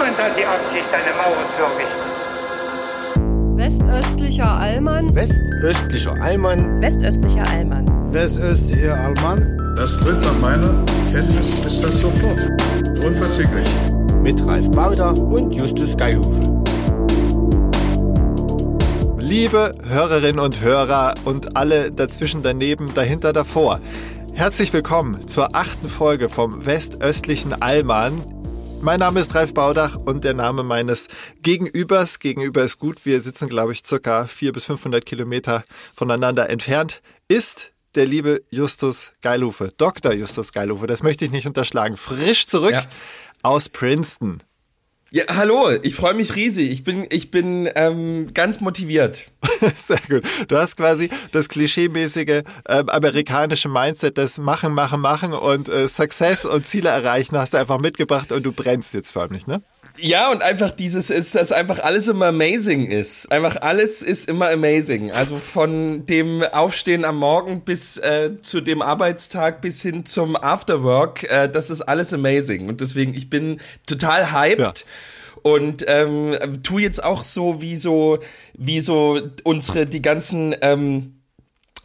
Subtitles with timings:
[0.00, 2.08] Niemand hat die Absicht, eine Mauer zu errichten.
[3.58, 5.14] Westöstlicher Allmann.
[5.14, 6.80] Westöstlicher Allmann.
[6.80, 7.86] Westöstlicher Allmann.
[8.10, 9.74] Westöstlicher Allmann.
[9.76, 10.74] Das tritt nach meiner
[11.12, 12.40] Kenntnis ist das sofort.
[13.04, 13.68] Unverzüglich.
[14.22, 16.64] Mit Ralf Bauder und Justus Geilhufe.
[19.18, 23.80] Liebe Hörerinnen und Hörer und alle dazwischen daneben, dahinter, davor.
[24.32, 28.22] Herzlich willkommen zur achten Folge vom westöstlichen Allmann.
[28.82, 31.08] Mein Name ist Ralf Baudach und der Name meines
[31.42, 37.02] Gegenübers, Gegenüber ist gut, wir sitzen glaube ich circa 400 bis 500 Kilometer voneinander entfernt,
[37.28, 40.14] ist der liebe Justus Geilhufe, Dr.
[40.14, 42.86] Justus Geilhufe, das möchte ich nicht unterschlagen, frisch zurück ja.
[43.42, 44.38] aus Princeton.
[45.12, 46.70] Ja, hallo, ich freue mich riesig.
[46.70, 49.32] Ich bin, ich bin ähm, ganz motiviert.
[49.84, 50.22] Sehr gut.
[50.46, 52.44] Du hast quasi das klischeemäßige äh,
[52.86, 57.80] amerikanische Mindset, das Machen, Machen, Machen und äh, Success und Ziele erreichen hast du einfach
[57.80, 59.60] mitgebracht und du brennst jetzt förmlich, ne?
[60.00, 63.30] Ja, und einfach dieses ist, dass einfach alles immer amazing ist.
[63.30, 65.10] Einfach alles ist immer amazing.
[65.12, 71.24] Also von dem Aufstehen am Morgen bis äh, zu dem Arbeitstag bis hin zum Afterwork,
[71.24, 72.68] äh, das ist alles amazing.
[72.68, 74.58] Und deswegen, ich bin total hyped.
[74.58, 74.72] Ja
[75.42, 78.18] und ähm, tu jetzt auch so wie so
[78.54, 81.19] wie so unsere die ganzen ähm,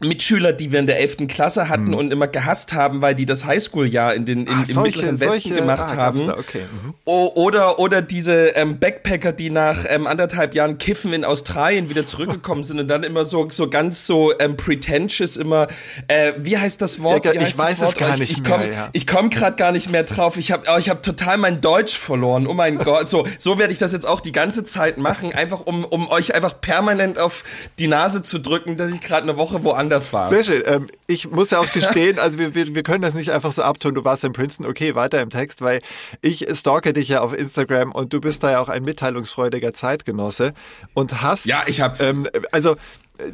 [0.01, 1.27] Mitschüler, die wir in der 11.
[1.27, 1.93] Klasse hatten hm.
[1.93, 5.49] und immer gehasst haben, weil die das Highschool-Jahr in den, in, Ach, im mittleren Westen
[5.49, 6.29] solche, gemacht ah, haben.
[6.29, 6.63] Okay.
[6.83, 6.93] Mhm.
[7.05, 12.65] oder, oder diese ähm, Backpacker, die nach ähm, anderthalb Jahren Kiffen in Australien wieder zurückgekommen
[12.65, 15.67] sind und dann immer so, so ganz so ähm, pretentious immer,
[16.09, 17.23] äh, wie heißt das Wort?
[17.23, 17.91] Ja, ich weiß Wort?
[17.91, 18.73] es gar nicht ich, ich komm, mehr.
[18.73, 18.89] Ja.
[18.91, 20.35] Ich komme gerade gar nicht mehr drauf.
[20.35, 22.47] Ich habe oh, ich hab total mein Deutsch verloren.
[22.47, 23.07] Oh mein Gott.
[23.07, 26.35] So, so werde ich das jetzt auch die ganze Zeit machen, einfach um, um euch
[26.35, 27.45] einfach permanent auf
[27.79, 30.29] die Nase zu drücken, dass ich gerade eine Woche woanders woanders war.
[30.29, 30.63] Sehr schön.
[30.65, 33.63] Ähm, ich muss ja auch gestehen, also wir, wir, wir können das nicht einfach so
[33.63, 35.79] abtun, du warst in Princeton, okay, weiter im Text, weil
[36.21, 40.53] ich stalke dich ja auf Instagram und du bist da ja auch ein mitteilungsfreudiger Zeitgenosse
[40.93, 41.45] und hast.
[41.45, 42.03] Ja, ich habe.
[42.03, 42.75] Ähm, also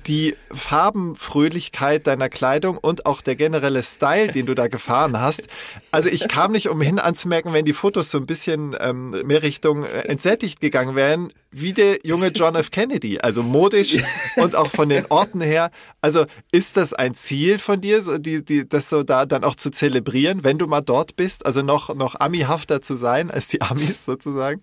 [0.08, 5.44] die Farbenfröhlichkeit deiner Kleidung und auch der generelle Style, den du da gefahren hast.
[5.92, 9.84] Also ich kam nicht umhin anzumerken, wenn die Fotos so ein bisschen ähm, mehr Richtung
[9.84, 12.72] äh, entsättigt gegangen wären, wie der junge John F.
[12.72, 13.20] Kennedy.
[13.20, 13.98] Also modisch
[14.38, 15.72] und auch von den Orten her.
[16.02, 19.56] Also ist das ein Ziel von dir, so die, die, das so da dann auch
[19.56, 21.46] zu zelebrieren, wenn du mal dort bist?
[21.46, 24.62] Also noch, noch amihafter zu sein als die Amis sozusagen?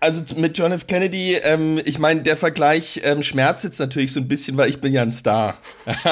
[0.00, 0.86] Also mit John F.
[0.86, 4.80] Kennedy, ähm, ich meine, der Vergleich ähm, schmerzt jetzt natürlich so ein bisschen, weil ich
[4.80, 5.58] bin ja ein Star.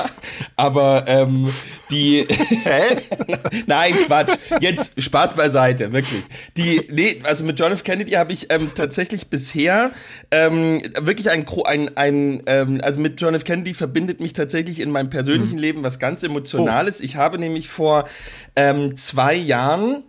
[0.57, 1.53] Aber ähm,
[1.93, 2.27] die
[2.65, 2.97] Hä?
[3.67, 4.37] Nein, Quatsch.
[4.61, 6.25] Jetzt Spaß beiseite, wirklich.
[6.57, 7.85] Die, nee, also mit John F.
[7.85, 9.93] Kennedy habe ich ähm, tatsächlich bisher
[10.33, 13.45] ähm, wirklich ein, ein, ein ähm, also mit John F.
[13.45, 15.61] Kennedy verbindet mich tatsächlich in meinem persönlichen hm.
[15.61, 17.01] Leben was ganz Emotionales.
[17.01, 17.05] Oh.
[17.05, 18.09] Ich habe nämlich vor
[18.57, 20.03] ähm, zwei Jahren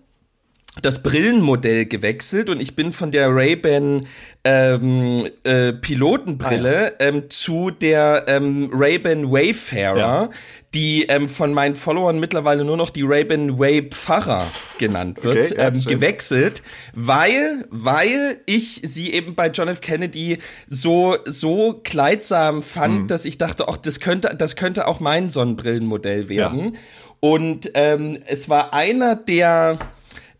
[0.81, 4.01] das Brillenmodell gewechselt und ich bin von der Ray-Ban
[4.43, 7.07] ähm, äh, Pilotenbrille ah, ja.
[7.09, 10.29] ähm, zu der ähm, Ray-Ban Wayfarer, ja.
[10.73, 14.45] die ähm, von meinen Followern mittlerweile nur noch die Ray-Ban Waypfarrer
[14.77, 16.61] genannt wird, okay, ja, ähm, gewechselt,
[16.93, 19.81] weil weil ich sie eben bei John F.
[19.81, 20.37] Kennedy
[20.67, 23.07] so so kleidsam fand, mhm.
[23.07, 26.77] dass ich dachte, ach, das könnte das könnte auch mein Sonnenbrillenmodell werden.
[27.19, 29.79] Und ähm, es war einer der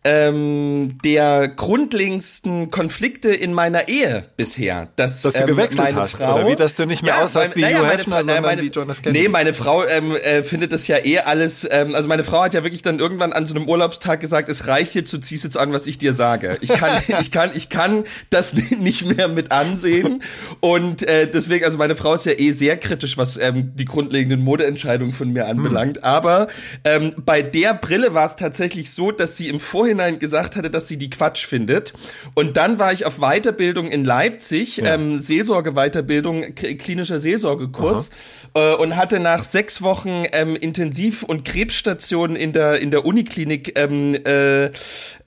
[0.08, 4.88] ähm, der grundlegendsten Konflikte in meiner Ehe bisher.
[4.96, 7.54] Dass, dass du ähm, gewechselt hast, Frau, oder wie, dass du nicht mehr ja, aussahst
[7.56, 9.02] wie naja, Hugh Hefner, Frau, sondern meine, wie John F.
[9.02, 9.24] Kennedy.
[9.24, 12.54] Nee, meine Frau ähm, äh, findet das ja eh alles, ähm, also meine Frau hat
[12.54, 15.58] ja wirklich dann irgendwann an so einem Urlaubstag gesagt, es reicht jetzt, du ziehst jetzt
[15.58, 16.56] an, was ich dir sage.
[16.62, 20.22] Ich kann, ich kann, ich kann das nicht mehr mit ansehen
[20.60, 24.40] und äh, deswegen, also meine Frau ist ja eh sehr kritisch, was ähm, die grundlegenden
[24.42, 26.04] Modeentscheidungen von mir anbelangt, hm.
[26.04, 26.48] aber
[26.84, 30.88] ähm, bei der Brille war es tatsächlich so, dass sie im Vorhinein gesagt hatte, dass
[30.88, 31.92] sie die Quatsch findet.
[32.34, 34.94] Und dann war ich auf Weiterbildung in Leipzig, ja.
[34.94, 38.10] ähm, Seelsorge-Weiterbildung, klinischer Seelsorgekurs
[38.54, 43.78] äh, und hatte nach sechs Wochen ähm, Intensiv- und Krebsstationen in der, in der Uniklinik
[43.78, 44.70] ähm, äh,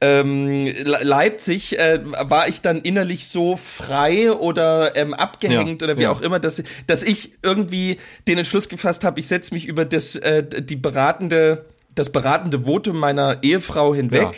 [0.01, 5.87] ähm, Leipzig, äh, war ich dann innerlich so frei oder ähm, abgehängt ja.
[5.87, 6.11] oder wie ja.
[6.11, 7.97] auch immer, dass, dass ich irgendwie
[8.27, 11.65] den Entschluss gefasst habe, ich setze mich über das, äh, die beratende
[11.95, 14.21] das beratende Votum meiner Ehefrau hinweg.
[14.21, 14.31] Ja.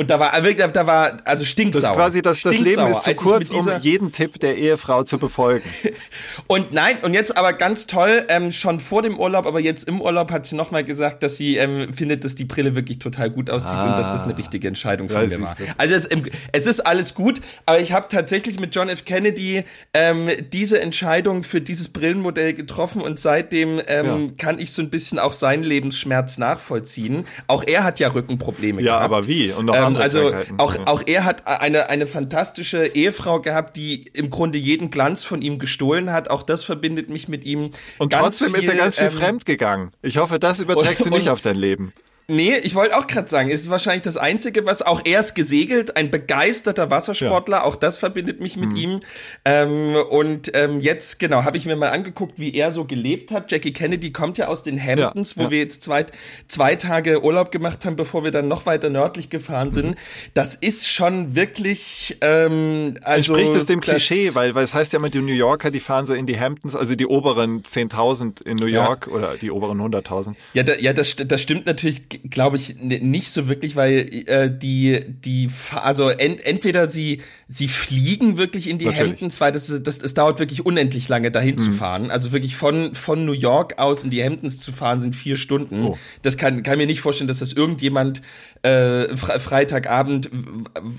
[0.00, 1.82] Und da war wirklich, da war also stinksauer.
[1.82, 5.18] Das ist quasi, das, das Leben ist zu kurz, um jeden Tipp der Ehefrau zu
[5.18, 5.68] befolgen.
[6.46, 10.00] und nein, und jetzt aber ganz toll, ähm, schon vor dem Urlaub, aber jetzt im
[10.00, 13.50] Urlaub hat sie nochmal gesagt, dass sie ähm, findet, dass die Brille wirklich total gut
[13.50, 15.54] aussieht ah, und dass das eine richtige Entscheidung von mir war.
[15.76, 16.08] Also es,
[16.52, 19.04] es, ist alles gut, aber ich habe tatsächlich mit John F.
[19.04, 24.32] Kennedy ähm, diese Entscheidung für dieses Brillenmodell getroffen und seitdem ähm, ja.
[24.38, 27.26] kann ich so ein bisschen auch seinen Lebensschmerz nachvollziehen ziehen.
[27.46, 29.04] Auch er hat ja Rückenprobleme ja, gehabt.
[29.04, 29.52] aber wie?
[29.52, 30.86] Und noch Ähm, andere also auch, Ja.
[30.86, 35.58] auch er hat eine, eine fantastische Ehefrau gehabt, die im Grunde jeden Glanz von ihm
[35.58, 36.30] gestohlen hat.
[36.30, 37.70] Auch das verbindet mich mit ihm.
[37.98, 39.90] Und trotzdem ist er ganz viel ähm, fremd gegangen.
[40.02, 41.92] Ich hoffe, das überträgst und- du nicht und- auf dein Leben.
[42.30, 45.34] Nee, ich wollte auch gerade sagen, es ist wahrscheinlich das Einzige, was auch er ist
[45.34, 48.68] gesegelt, ein begeisterter Wassersportler, auch das verbindet mich Mhm.
[48.68, 49.00] mit ihm.
[49.44, 53.50] Ähm, und ähm, jetzt, genau, habe ich mir mal angeguckt, wie er so gelebt hat.
[53.50, 55.50] Jackie Kennedy kommt ja aus den Hamptons, Ja, wo ja.
[55.50, 56.06] wir jetzt zwei,
[56.48, 59.96] zwei Tage Urlaub gemacht haben, bevor wir dann noch weiter nördlich gefahren sind.
[60.34, 63.34] Das ist schon wirklich, ähm, also.
[63.34, 66.06] Entspricht es dem Klischee, weil, weil es heißt ja immer, die New Yorker, die fahren
[66.06, 68.84] so in die Hamptons, also die oberen 10.000 in New Ja.
[68.86, 70.34] York oder die oberen 100.000.
[70.54, 74.50] Ja, da, ja, das, das stimmt natürlich, glaube ich, n- nicht so wirklich, weil äh,
[74.50, 79.10] die, die, also ent, entweder sie, sie fliegen wirklich in die Natürlich.
[79.12, 82.10] Hamptons, weil das, das, es dauert wirklich unendlich lange, dahin zu fahren.
[82.10, 85.84] Also wirklich von, von New York aus in die Hamptons zu fahren, sind vier Stunden.
[85.84, 85.98] Oh.
[86.22, 88.20] Das kann, kann mir nicht vorstellen, dass das irgendjemand
[88.62, 90.30] äh, Fre Freitagabend,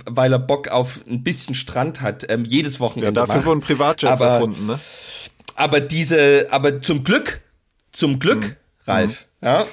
[0.09, 3.45] weil er Bock auf ein bisschen Strand hat, ähm, jedes Ja, Wochenende dafür macht.
[3.45, 4.79] wurden Privatjets Aber- erfunden, ne?
[5.55, 7.41] aber diese, aber zum Glück,
[7.91, 8.55] zum Glück, Mhm.
[8.87, 9.65] Ralf, ja.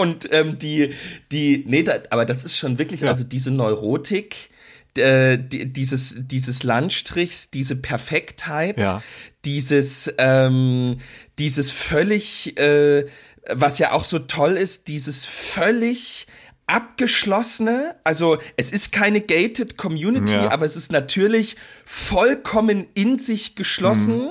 [0.00, 0.94] Und ähm, die,
[1.30, 3.08] die, nee, da, aber das ist schon wirklich, Ja.
[3.08, 4.50] also diese Neurotik,
[4.96, 9.02] äh, die, dieses, dieses Landstrichs, diese Perfektheit, Ja.
[9.44, 10.98] dieses, ähm,
[11.38, 13.06] dieses völlig, äh,
[13.48, 16.26] was ja auch so toll ist, dieses völlig
[16.70, 20.50] abgeschlossene, also es ist keine gated Community, Ja.
[20.50, 24.30] aber es ist natürlich vollkommen in sich geschlossen.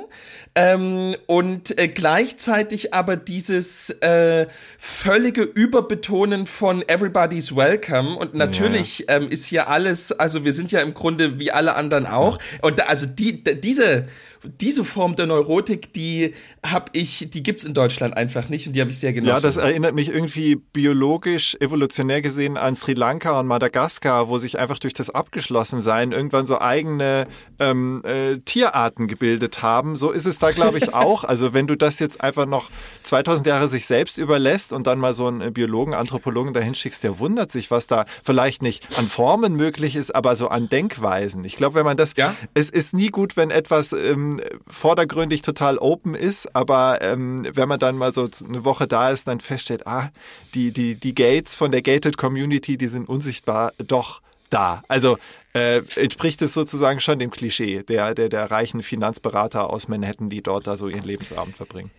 [0.55, 4.47] Ähm, und äh, gleichzeitig aber dieses äh,
[4.79, 10.79] völlige Überbetonen von Everybody's Welcome und natürlich ähm, ist hier alles, also wir sind ja
[10.81, 14.07] im Grunde wie alle anderen auch und da, also die, da, diese
[14.43, 16.33] diese Form der Neurotik, die
[16.65, 19.35] habe ich, die gibt's in Deutschland einfach nicht und die habe ich sehr genossen.
[19.35, 24.59] Ja, das erinnert mich irgendwie biologisch, evolutionär gesehen an Sri Lanka und Madagaskar, wo sich
[24.59, 27.27] einfach durch das Abgeschlossensein irgendwann so eigene
[27.59, 29.97] ähm, äh, Tierarten gebildet haben.
[29.97, 31.23] So ist es da, glaube ich, auch.
[31.23, 32.69] Also wenn du das jetzt einfach noch
[33.03, 37.19] 2000 Jahre sich selbst überlässt und dann mal so einen Biologen, Anthropologen dahin schickst, der
[37.19, 41.43] wundert sich, was da vielleicht nicht an Formen möglich ist, aber so an Denkweisen.
[41.43, 42.35] Ich glaube, wenn man das, Ja.
[42.53, 44.28] es ist nie gut, wenn etwas ähm,
[44.67, 49.27] vordergründig total open ist, aber ähm, wenn man dann mal so eine Woche da ist,
[49.27, 50.09] dann feststellt, ah,
[50.53, 54.83] die, die, die Gates von der Gated Community, die sind unsichtbar doch da.
[54.87, 55.17] Also
[55.53, 60.41] äh, entspricht es sozusagen schon dem Klischee der, der, der reichen Finanzberater aus Manhattan, die
[60.41, 61.91] dort da so ihren Lebensabend verbringen.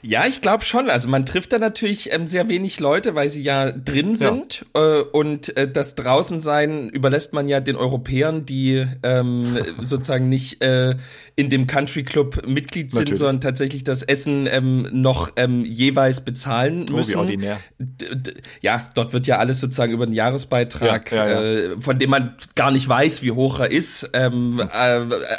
[0.00, 0.90] Ja, ich glaube schon.
[0.90, 4.64] Also man trifft da natürlich ähm, sehr wenig Leute, weil sie ja drin sind.
[4.74, 10.94] Äh, und äh, das Draußensein überlässt man ja den Europäern, die ähm, sozusagen nicht äh,
[11.34, 13.18] in dem Country Club Mitglied sind, Natürlich.
[13.18, 17.16] sondern tatsächlich das Essen ähm, noch ähm, jeweils bezahlen Oh, wie müssen.
[17.16, 17.58] ordinär.
[17.80, 21.42] D- d- Ja, dort wird ja alles sozusagen über den Jahresbeitrag, Ja, ja, ja.
[21.72, 24.76] Äh, von dem man gar nicht weiß, wie hoch er ist, ähm, äh,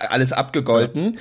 [0.09, 1.18] alles abgegolten.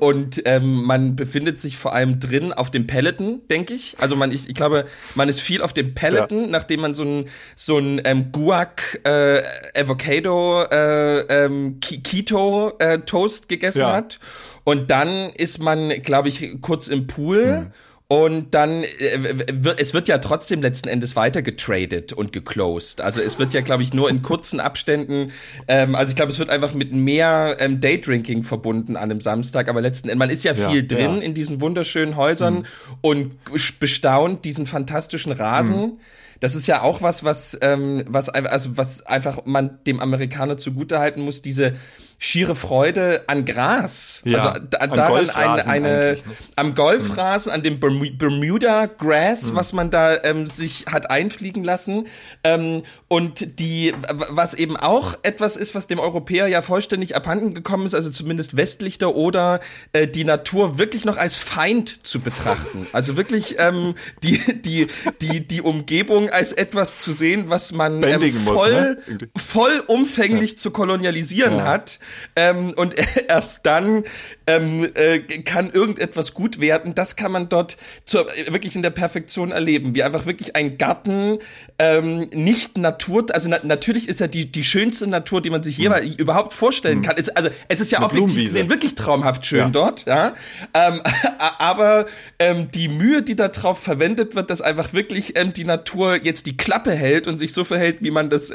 [0.00, 3.94] Und ähm, man befindet sich vor allem drin auf dem Peloton, denke ich.
[4.00, 7.28] Also man, ich, ich glaube, man ist viel auf dem Peloton, nachdem man so ein
[7.54, 9.42] so ein ähm, Guac äh,
[9.74, 13.92] Avocado äh, ähm, Keto äh, Toast gegessen Ja.
[13.92, 14.18] hat.
[14.64, 17.70] Und dann ist man, glaube ich, kurz im Pool.
[18.12, 19.36] Und dann, äh,
[19.76, 23.00] es wird ja trotzdem letzten Endes weiter getradet und geclosed.
[23.00, 25.30] Also es wird ja, glaube ich, nur in kurzen Abständen,
[25.68, 29.68] ähm, also ich glaube, es wird einfach mit mehr ähm, Daydrinking verbunden an einem Samstag,
[29.68, 31.22] aber letzten Endes, man ist ja Ja, viel drin ja.
[31.22, 32.66] in diesen wunderschönen Häusern
[33.00, 33.30] und
[33.78, 36.00] bestaunt diesen fantastischen Rasen.
[36.40, 41.22] Das ist ja auch was, was, ähm, was, also was einfach man dem Amerikaner zugutehalten
[41.22, 41.74] muss, diese
[42.22, 44.20] schiere Freude an Gras.
[44.24, 46.18] Ja, also da, an daran eine, eine ne?
[46.54, 52.06] am Golfrasen, an dem Bermu- Bermuda Grass, was man da ähm, sich hat einfliegen lassen.
[52.44, 53.94] Ähm, und die,
[54.28, 58.54] was eben auch etwas ist, was dem Europäer ja vollständig abhanden gekommen ist, also zumindest
[58.54, 59.60] westlich der oder
[59.94, 62.86] äh, die Natur wirklich noch als Feind zu betrachten.
[62.92, 64.88] Also wirklich ähm, die, die,
[65.22, 69.18] die, die Umgebung als etwas zu sehen, was man ähm, Bändigen muss, voll, ne?
[69.36, 71.98] Vollumfänglich zu kolonialisieren hat.
[72.36, 72.94] Ähm, und
[73.28, 74.04] erst dann
[74.46, 76.94] ähm, äh, kann irgendetwas gut werden.
[76.94, 79.94] Das kann man dort zur, wirklich in der Perfektion erleben.
[79.94, 81.38] Wie einfach wirklich ein Garten
[81.78, 85.78] ähm, nicht Natur, also na, natürlich ist er die, die schönste Natur, die man sich
[85.78, 87.16] jeweils überhaupt vorstellen kann.
[87.16, 89.68] Es, also es ist ja Eine objektiv gesehen wirklich traumhaft schön Ja.
[89.68, 90.34] dort, ja.
[90.74, 91.02] Ähm,
[91.58, 92.06] aber
[92.38, 96.46] ähm, die Mühe, die da drauf verwendet wird, dass einfach wirklich ähm, die Natur jetzt
[96.46, 98.50] die Klappe hält und sich so verhält, wie man das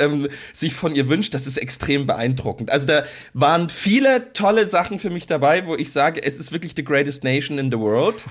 [0.54, 2.70] sich von ihr wünscht, das ist extrem beeindruckend.
[2.70, 3.04] Also da
[3.46, 7.24] waren viele tolle Sachen für mich dabei, wo ich sage, es ist wirklich the greatest
[7.24, 8.24] nation in the world.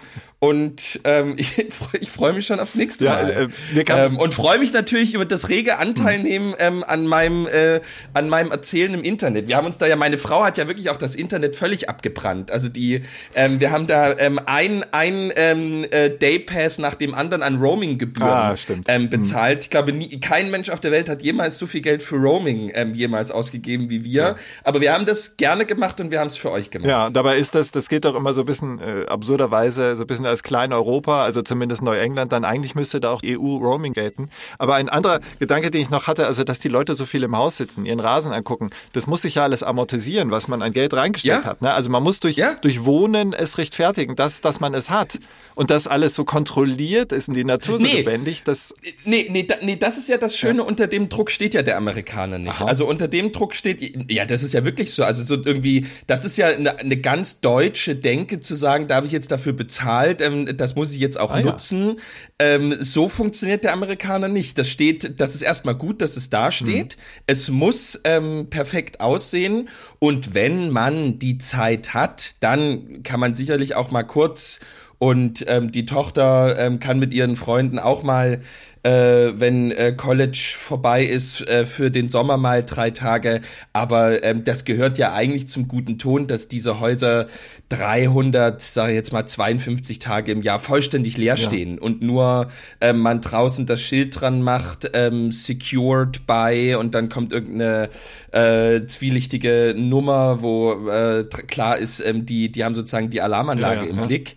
[0.45, 1.59] Und ähm, ich,
[1.99, 3.49] ich freue mich schon aufs nächste Mal.
[3.75, 6.57] Ja, äh, ähm, und freue mich natürlich über das rege Anteilnehmen hm.
[6.59, 7.81] ähm, an meinem äh,
[8.13, 9.49] an meinem Erzählen im Internet.
[9.49, 12.51] Wir haben uns da ja, meine Frau hat ja wirklich auch das Internet völlig abgebrannt.
[12.51, 13.01] Also die,
[13.35, 18.29] ähm, wir haben da ähm, ein ein ähm, äh, Daypass nach dem anderen an Roaming-Gebühren
[18.29, 18.55] ah,
[18.89, 19.55] ähm, bezahlt.
[19.55, 19.63] Hm.
[19.63, 22.71] Ich glaube, nie, kein Mensch auf der Welt hat jemals so viel Geld für Roaming
[22.75, 24.23] ähm, jemals ausgegeben wie wir.
[24.23, 24.37] Ja.
[24.63, 26.91] Aber wir haben das gerne gemacht und wir haben es für euch gemacht.
[26.91, 30.07] Ja, dabei ist das, das geht doch immer so ein bisschen äh, absurderweise, so ein
[30.07, 34.31] bisschen als Klein-Europa, also zumindest Neuengland, dann eigentlich müsste da auch EU-Roaming gelten.
[34.59, 37.37] Aber ein anderer Gedanke, den ich noch hatte, also dass die Leute so viel im
[37.37, 40.93] Haus sitzen, ihren Rasen angucken, das muss sich ja alles amortisieren, was man an Geld
[40.93, 41.45] reingesteckt ja.
[41.45, 41.63] hat.
[41.63, 41.73] Ne?
[41.73, 42.55] Also man muss durch, ja.
[42.61, 45.21] durch Wohnen es rechtfertigen, dass, dass man es hat.
[45.55, 47.99] Und das alles so kontrolliert ist in die Natur so nee.
[47.99, 48.75] lebendig, dass.
[49.05, 50.65] Nee, nee, da, nee, das ist ja das Schöne, ja.
[50.65, 52.51] unter dem Druck steht ja der Amerikaner nicht.
[52.51, 52.65] Aha.
[52.65, 55.05] Also unter dem Druck steht, ja, das ist ja wirklich so.
[55.05, 59.07] Also so irgendwie, das ist ja eine, eine ganz deutsche Denke zu sagen, da habe
[59.07, 61.97] ich jetzt dafür bezahlt, ähm, das muss ich jetzt auch ah, nutzen.
[62.41, 62.47] Ja.
[62.47, 64.59] Ähm, so funktioniert der Amerikaner nicht.
[64.59, 66.97] Das steht, das ist erstmal gut, dass es da steht.
[66.97, 67.03] Mhm.
[67.27, 69.69] Es muss ähm, perfekt aussehen.
[69.99, 74.61] Und wenn man die Zeit hat, dann kann man sicherlich auch mal kurz
[74.99, 78.41] und ähm, die Tochter ähm, kann mit ihren Freunden auch mal
[78.85, 83.41] äh, wenn äh, College vorbei ist, äh, für den Sommer mal drei Tage.
[83.73, 87.27] Aber ähm, das gehört ja eigentlich zum guten Ton, dass diese Häuser
[87.71, 91.83] 300, sage ich jetzt mal 52 Tage im Jahr vollständig leer stehen ja.
[91.83, 92.49] und nur
[92.81, 97.89] ähm, man draußen das Schild dran macht, ähm, secured by und dann kommt irgendeine
[98.33, 103.93] äh, zwielichtige Nummer, wo äh, klar ist, ähm, die, die haben sozusagen die Alarmanlage ja,
[103.95, 104.37] ja, im Blick.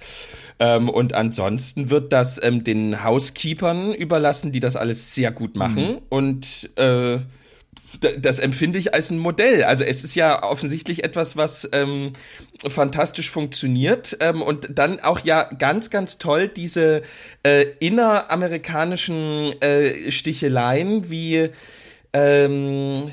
[0.60, 5.92] Ähm, und ansonsten wird das ähm, den Housekeepern überlassen, die das alles sehr gut machen.
[5.92, 5.98] Mhm.
[6.10, 7.20] Und äh,
[8.20, 9.64] das empfinde ich als ein Modell.
[9.64, 12.14] Also es ist ja offensichtlich etwas, was ähm,
[12.68, 17.02] fantastisch funktioniert ähm, und dann auch ja ganz, ganz toll diese
[17.44, 21.50] äh, inneramerikanischen äh, Sticheleien wie
[22.14, 23.12] ähm,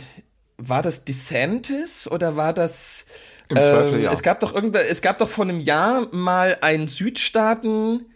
[0.56, 3.06] war das DeSantis oder war das
[3.48, 4.12] Zweifel, ähm, ja.
[4.12, 8.06] Es gab doch irgendein, es gab doch vor einem Jahr mal einen Südstaaten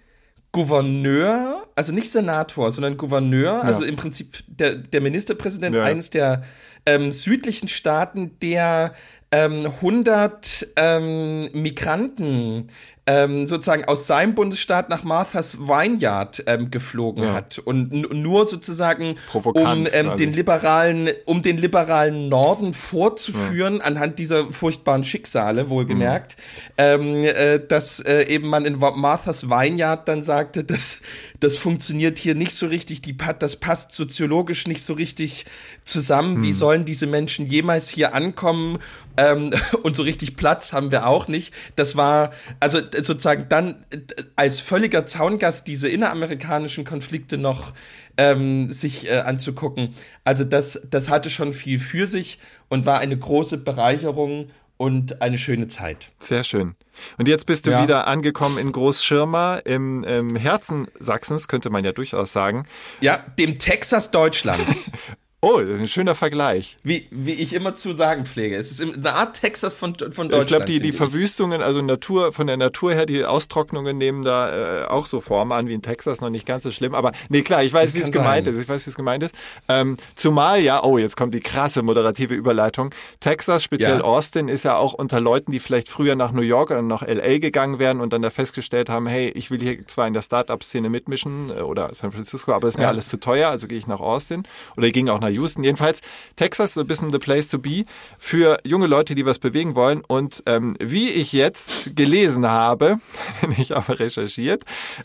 [0.53, 3.61] Gouverneur, also nicht Senator, sondern Gouverneur, ja.
[3.61, 5.83] also im Prinzip der, der Ministerpräsident ja.
[5.83, 6.43] eines der
[6.87, 8.95] ähm, südlichen Staaten, der
[9.31, 12.69] ähm, 100 ähm, Migranten
[13.09, 17.33] ähm, sozusagen aus seinem Bundesstaat nach Martha's Vineyard ähm, geflogen ja.
[17.33, 23.85] hat und nur sozusagen um ähm, den liberalen um den liberalen Norden vorzuführen ja.
[23.85, 26.73] anhand dieser furchtbaren Schicksale wohlgemerkt mhm.
[26.77, 31.01] ähm, äh, dass äh, eben man in Martha's Vineyard dann sagte dass
[31.41, 35.47] das funktioniert hier nicht so richtig die das passt soziologisch nicht so richtig
[35.83, 36.43] zusammen mhm.
[36.43, 38.81] wie sollen diese Menschen jemals hier ankommen
[39.17, 43.99] ähm, und so richtig Platz haben wir auch nicht das war also sozusagen dann äh,
[44.37, 47.73] als völliger Zaungast diese inneramerikanischen Konflikte noch
[48.17, 49.95] ähm, sich äh, anzugucken.
[50.25, 52.39] Also das, das hatte schon viel für sich
[52.69, 56.11] und war eine große Bereicherung und eine schöne Zeit.
[56.19, 56.75] Sehr schön.
[57.19, 57.83] Und jetzt bist du ja.
[57.83, 62.67] wieder angekommen in Großschirma im, im Herzen Sachsens, könnte man ja durchaus sagen.
[63.01, 64.91] Ja, dem Texas Deutschlands.
[65.41, 66.79] Oh, das ist ein schöner Vergleich.
[66.83, 68.57] Wie, wie ich immer zu sagen pflege.
[68.57, 70.43] Es ist eine Art Texas von, von Deutschland.
[70.43, 74.83] Ich glaube, die, die Verwüstungen, also Natur, von der Natur her, die Austrocknungen nehmen da
[74.83, 76.93] äh, auch so Formen an wie in Texas, noch nicht ganz so schlimm.
[76.93, 78.57] Aber nee, klar, ich weiß, wie es gemeint ist.
[78.57, 79.33] Ich weiß, wie es gemeint ist.
[79.69, 82.93] Ähm, zumal ja, oh, jetzt kommt die krasse moderative Überleitung.
[83.21, 84.03] Texas, speziell ja.
[84.03, 87.39] Austin, ist ja auch unter Leuten, die vielleicht früher nach New York oder nach LA
[87.39, 90.91] gegangen wären und dann da festgestellt haben, hey, ich will hier zwar in der Startup-Szene
[90.91, 92.89] mitmischen äh, oder San Francisco, aber ist mir ja.
[92.89, 94.43] alles zu teuer, also gehe ich nach Austin.
[94.77, 95.65] Oder ging auch nach Houston.
[95.65, 96.01] Jedenfalls
[96.37, 97.85] Texas so ein bisschen the place to be
[98.19, 100.03] für junge Leute, die was bewegen wollen.
[100.07, 102.99] Und ähm, wie ich jetzt gelesen habe,
[103.57, 104.65] ich habe recherchiert,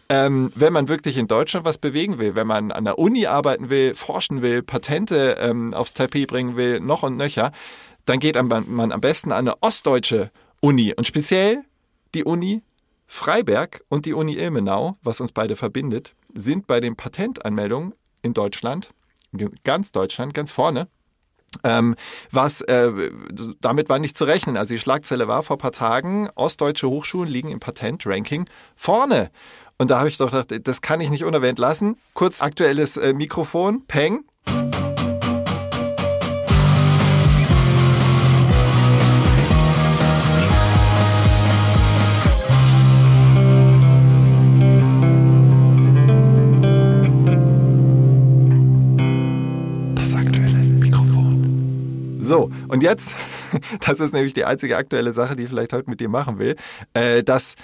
[0.10, 3.70] ähm, wenn man wirklich in Deutschland was bewegen will, wenn man an der Uni arbeiten
[3.70, 7.52] will, forschen will, Patente ähm, aufs Tapet bringen will, noch und nöcher,
[8.06, 11.64] dann geht man am besten an eine ostdeutsche Uni und speziell
[12.14, 12.62] die Uni
[13.08, 18.90] Freiberg und die Uni Ilmenau, was uns beide verbindet, sind bei den Patentanmeldungen in Deutschland
[19.64, 20.88] ganz Deutschland, ganz vorne.
[21.64, 21.96] Ähm,
[22.32, 22.92] was äh,
[23.62, 24.58] damit war nicht zu rechnen.
[24.58, 29.30] Also die Schlagzeile war vor ein paar Tagen, ostdeutsche Hochschulen liegen im Patentranking vorne.
[29.78, 31.98] Und da habe ich doch gedacht, das kann ich nicht unerwähnt lassen.
[32.14, 34.24] Kurz aktuelles äh, Mikrofon, Peng.
[52.24, 53.16] So, und jetzt,
[53.86, 56.56] das ist nämlich die einzige aktuelle Sache, die ich vielleicht heute mit dir machen will,
[56.94, 57.56] äh, dass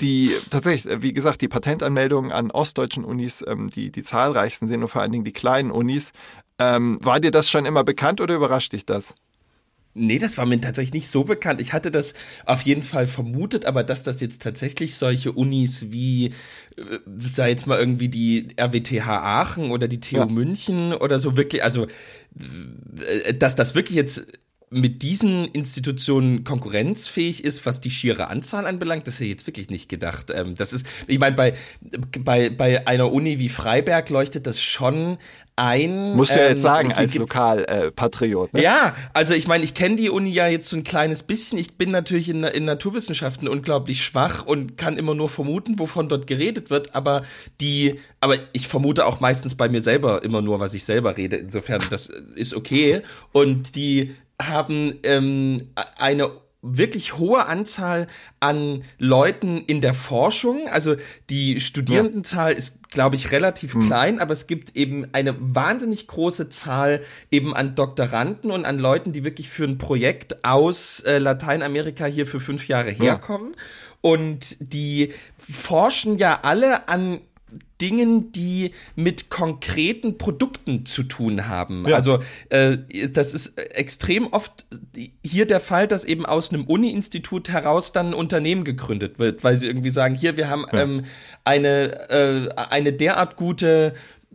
[0.00, 4.88] die tatsächlich, wie gesagt, die Patentanmeldungen an ostdeutschen Unis, ähm, die, die zahlreichsten sind und
[4.88, 6.10] vor allen Dingen die kleinen Unis.
[6.58, 9.14] Ähm, war dir das schon immer bekannt oder überrascht dich das?
[9.94, 11.60] Nee, das war mir tatsächlich nicht so bekannt.
[11.60, 12.14] Ich hatte das
[12.46, 16.26] auf jeden Fall vermutet, aber dass das jetzt tatsächlich solche Unis wie,
[16.76, 20.26] äh, sei jetzt mal irgendwie die RWTH Aachen oder die TU ja.
[20.26, 21.86] München oder so wirklich, also,
[23.26, 24.26] äh, dass das wirklich jetzt
[24.72, 29.70] mit diesen Institutionen konkurrenzfähig ist, was die schiere Anzahl anbelangt, das hätte ich jetzt wirklich
[29.70, 30.32] nicht gedacht.
[30.34, 31.54] Ähm, das ist, ich meine, bei,
[32.20, 35.18] bei, bei einer Uni wie Freiberg leuchtet das schon
[35.56, 36.16] ein.
[36.16, 38.54] Musst du ja jetzt ähm, sagen, als Lokalpatriot.
[38.54, 38.62] Äh, ne?
[38.62, 41.58] Ja, also ich meine, ich kenne die Uni ja jetzt so ein kleines bisschen.
[41.58, 46.26] Ich bin natürlich in, in Naturwissenschaften unglaublich schwach und kann immer nur vermuten, wovon dort
[46.26, 47.22] geredet wird, aber
[47.60, 51.36] die, aber ich vermute auch meistens bei mir selber immer nur, was ich selber rede.
[51.36, 53.02] Insofern, das ist okay.
[53.32, 54.14] Und die
[54.48, 55.68] haben ähm,
[55.98, 56.30] eine
[56.62, 58.06] wirklich hohe Anzahl
[58.38, 60.68] an Leuten in der Forschung.
[60.68, 60.94] Also
[61.28, 62.58] die Studierendenzahl ja.
[62.58, 63.86] ist, glaube ich, relativ mhm.
[63.86, 69.12] klein, aber es gibt eben eine wahnsinnig große Zahl eben an Doktoranden und an Leuten,
[69.12, 73.54] die wirklich für ein Projekt aus äh, Lateinamerika hier für fünf Jahre herkommen.
[73.54, 73.62] Ja.
[74.00, 77.20] Und die forschen ja alle an
[77.82, 81.86] Dingen, die mit konkreten Produkten zu tun haben.
[81.88, 81.96] Ja.
[81.96, 82.78] Also äh,
[83.12, 84.64] das ist extrem oft
[85.24, 89.56] hier der Fall, dass eben aus einem Uni-Institut heraus dann ein Unternehmen gegründet wird, weil
[89.56, 90.80] sie irgendwie sagen, hier, wir haben ja.
[90.80, 91.02] ähm,
[91.44, 93.94] eine, äh, eine derart gute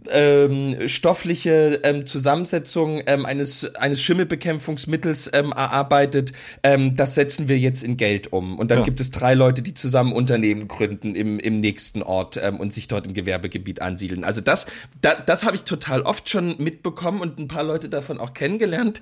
[0.10, 6.32] ähm, stoffliche ähm, Zusammensetzung ähm, eines, eines Schimmelbekämpfungsmittels ähm, erarbeitet,
[6.64, 8.60] ähm, das setzen wir jetzt in Geld um.
[8.60, 8.86] Und dann ja.
[8.86, 12.88] gibt es drei Leute, die zusammen Unternehmen gründen im, im nächsten Ort ähm, und sich
[12.88, 14.24] dort im Gewerbegebiet ansiedeln.
[14.24, 14.68] Also das,
[15.02, 19.02] da, das habe ich total oft schon mitbekommen und ein paar Leute davon auch kennengelernt.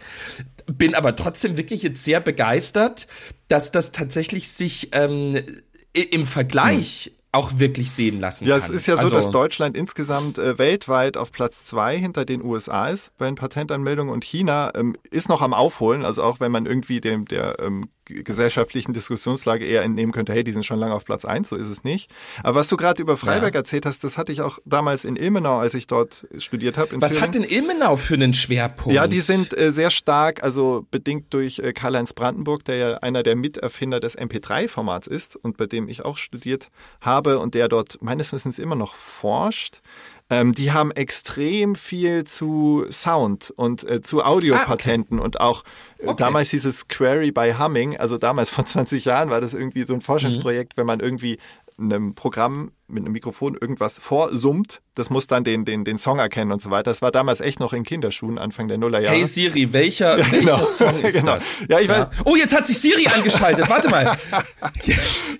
[0.65, 3.07] Bin aber trotzdem wirklich jetzt sehr begeistert,
[3.47, 5.37] dass das tatsächlich sich ähm,
[5.93, 8.69] im Vergleich auch wirklich sehen lassen ja, kann.
[8.69, 12.25] Ja, es ist ja also, so, dass Deutschland insgesamt äh, weltweit auf Platz zwei hinter
[12.25, 16.05] den USA ist bei den Patentanmeldungen und China ähm, ist noch am Aufholen.
[16.05, 20.51] Also auch wenn man irgendwie dem der ähm, gesellschaftlichen Diskussionslage eher entnehmen könnte, hey, die
[20.51, 22.11] sind schon lange auf Platz eins, so ist es nicht.
[22.43, 23.59] Aber was du gerade über Freiberg ja.
[23.59, 26.89] erzählt hast, das hatte ich auch damals in Ilmenau, als ich dort studiert habe.
[27.01, 27.27] Was Thüringen.
[27.27, 28.93] hat denn Ilmenau für einen Schwerpunkt?
[28.93, 33.23] Ja, die sind äh, sehr stark, also bedingt durch äh, Karl-Heinz Brandenburg, der ja einer
[33.23, 36.69] der Miterfinder des MP3-Formats ist und bei dem ich auch studiert
[37.01, 39.81] habe und der dort meines Wissens immer noch forscht.
[40.29, 45.25] Ähm, die haben extrem viel zu Sound und äh, zu Audiopatenten ah, okay.
[45.25, 45.63] und auch
[45.99, 46.15] äh, okay.
[46.17, 49.93] damals hieß es Query by Humming, also damals vor 20 Jahren war das irgendwie so
[49.93, 50.79] ein Forschungsprojekt, mhm.
[50.79, 51.37] wenn man irgendwie
[51.77, 56.51] einem Programm mit einem Mikrofon irgendwas vorsummt, das muss dann den, den, den Song erkennen
[56.51, 56.91] und so weiter.
[56.91, 59.15] Das war damals echt noch in Kinderschuhen, Anfang der Nullerjahre.
[59.15, 60.59] Hey Siri, welcher, ja, genau.
[60.59, 61.33] welcher Song ist genau.
[61.35, 61.43] das?
[61.67, 62.11] Ja, ich ja.
[62.23, 63.69] Oh, jetzt hat sich Siri angeschaltet.
[63.69, 64.17] Warte mal.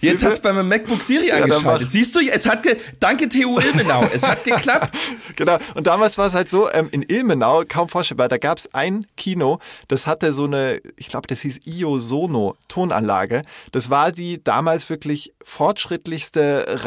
[0.02, 1.90] Jetzt hat es bei meinem MacBook Siri ja, angeschaltet.
[1.90, 4.96] Siehst du, es hat ge Danke TU Ilmenau, es hat geklappt.
[5.36, 5.58] genau.
[5.74, 9.08] Und damals war es halt so, ähm, in Ilmenau, kaum vorstellbar, da gab es ein
[9.16, 13.42] Kino, das hatte so eine, ich glaube, das hieß Io Sono Tonanlage.
[13.72, 16.82] Das war die damals wirklich fortschrittlichste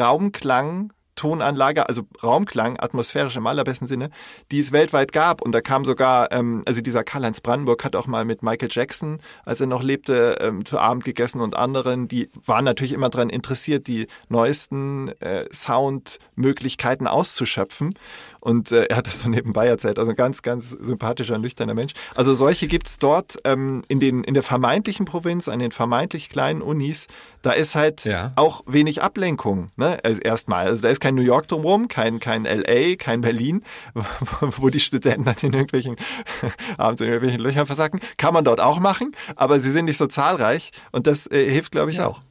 [0.49, 4.09] Raumklang Tonanlage, also Raumklang, atmosphärisch im allerbesten Sinne,
[4.51, 5.41] die es weltweit gab.
[5.41, 9.19] Und da kam sogar, ähm, also dieser Karl-Heinz Brandenburg hat auch mal mit Michael Jackson,
[9.43, 13.29] als er noch lebte, ähm, zu Abend gegessen und anderen, die waren natürlich immer daran
[13.29, 17.95] interessiert, die neuesten äh, Soundmöglichkeiten auszuschöpfen.
[18.39, 19.99] Und äh, er hat das so nebenbei erzählt.
[19.99, 21.93] Also ein ganz, ganz sympathischer, nüchterner Mensch.
[22.15, 26.61] Also solche gibt's dort ähm, in, den, in der vermeintlichen Provinz, an den vermeintlich kleinen
[26.61, 27.07] Unis.
[27.41, 28.33] Da ist halt ja.
[28.35, 29.71] auch wenig Ablenkung.
[29.75, 29.97] Ne?
[30.03, 30.67] Also erstmal.
[30.67, 33.63] Also da ist kein New York drumherum, kein, kein LA, kein Berlin,
[34.41, 35.95] wo die Studenten dann in irgendwelchen
[36.77, 37.99] abends in irgendwelchen Löchern versacken.
[38.17, 41.71] Kann man dort auch machen, aber sie sind nicht so zahlreich und das äh, hilft,
[41.71, 42.07] glaube ich, ja.
[42.07, 42.21] auch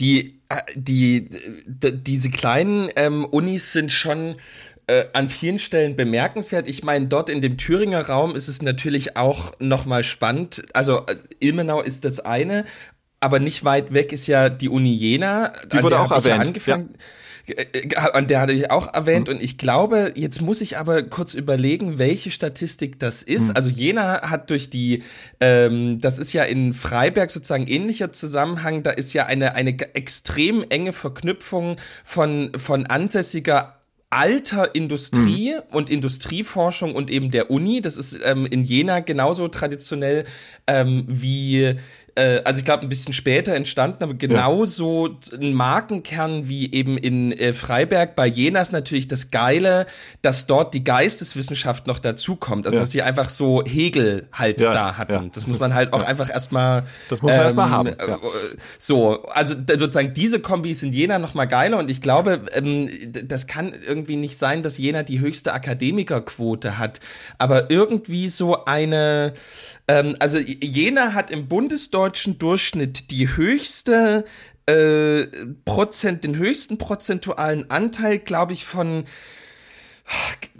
[0.00, 1.28] die, äh, die,
[1.66, 4.36] die diese kleinen ähm, Unis sind schon
[4.86, 6.68] äh, an vielen Stellen bemerkenswert.
[6.68, 10.62] Ich meine, dort in dem Thüringer Raum ist es natürlich auch nochmal spannend.
[10.72, 12.64] Also äh, Ilmenau ist das eine,
[13.20, 15.52] aber nicht weit weg ist ja die Uni Jena.
[15.72, 16.36] Die wurde auch erwähnt.
[16.36, 16.90] Ja angefangen.
[16.92, 17.04] Ja
[17.50, 19.34] äh, an der hatte ich auch erwähnt mhm.
[19.34, 23.48] und ich glaube, jetzt muss ich aber kurz überlegen, welche Statistik das ist.
[23.48, 23.56] Mhm.
[23.56, 25.02] Also Jena hat durch die,
[25.40, 30.64] ähm, das ist ja in Freiberg sozusagen ähnlicher Zusammenhang, da ist ja eine, eine extrem
[30.68, 33.78] enge Verknüpfung von, von ansässiger
[34.10, 35.74] alter Industrie mhm.
[35.76, 37.82] und Industrieforschung und eben der Uni.
[37.82, 40.24] Das ist ähm, in Jena genauso traditionell
[40.66, 41.76] ähm, wie
[42.18, 45.38] äh, also ich glaube ein bisschen später entstanden, aber genauso ja.
[45.38, 48.16] ein Markenkern wie eben in äh, Freiberg.
[48.16, 49.86] Bei Jena ist natürlich das Geile,
[50.20, 52.66] dass dort die Geisteswissenschaft noch dazukommt.
[52.66, 52.82] Also ja.
[52.82, 55.30] dass sie einfach so Hegel halt ja, da hatten.
[55.32, 56.84] Das muss man halt auch einfach erstmal.
[57.08, 57.88] Das muss man ähm, erstmal haben.
[57.88, 58.16] Äh,
[58.78, 62.90] so, also sozusagen diese Kombi ist in Jena noch mal geiler und ich glaube, ähm,
[63.24, 66.98] das kann irgendwie nicht sein, dass Jena die höchste Akademikerquote hat,
[67.38, 69.34] aber irgendwie so eine
[69.88, 74.24] ähm, also Jena hat im bundesdeutschen Durchschnitt die höchste
[74.66, 75.26] äh,
[75.64, 79.04] Prozent, den höchsten prozentualen Anteil, glaube ich, von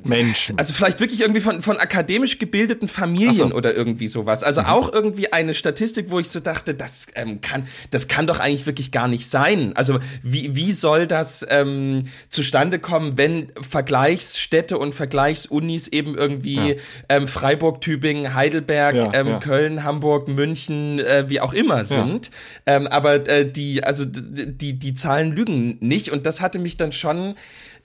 [0.04, 0.58] Menschen.
[0.58, 3.52] Also vielleicht wirklich irgendwie von, von akademisch gebildeten Familien so.
[3.52, 4.42] oder irgendwie sowas.
[4.42, 4.66] Also mhm.
[4.66, 8.66] auch irgendwie eine Statistik, wo ich so dachte, das ähm, kann, das kann doch eigentlich
[8.66, 9.72] wirklich gar nicht sein.
[9.76, 16.74] Also wie, wie soll das ähm, zustande kommen, wenn Vergleichsstädte und Vergleichsunis eben irgendwie ja.
[17.08, 19.38] ähm, Freiburg, Tübingen, Heidelberg, ja, ähm, ja.
[19.38, 22.30] Köln, Hamburg, München, äh, wie auch immer sind.
[22.66, 26.10] Ähm, aber äh, die, also die, die Zahlen lügen nicht.
[26.10, 27.34] Und das hatte mich dann schon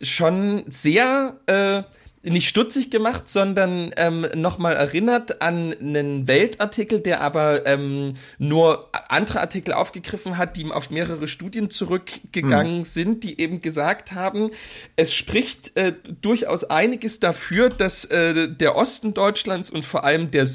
[0.01, 1.83] schon sehr äh,
[2.23, 9.41] nicht stutzig gemacht, sondern ähm, nochmal erinnert an einen Weltartikel, der aber ähm, nur andere
[9.41, 12.83] Artikel aufgegriffen hat, die auf mehrere Studien zurückgegangen mhm.
[12.85, 14.51] sind, die eben gesagt haben,
[14.95, 20.47] es spricht äh, durchaus einiges dafür, dass äh, der Osten Deutschlands und vor allem der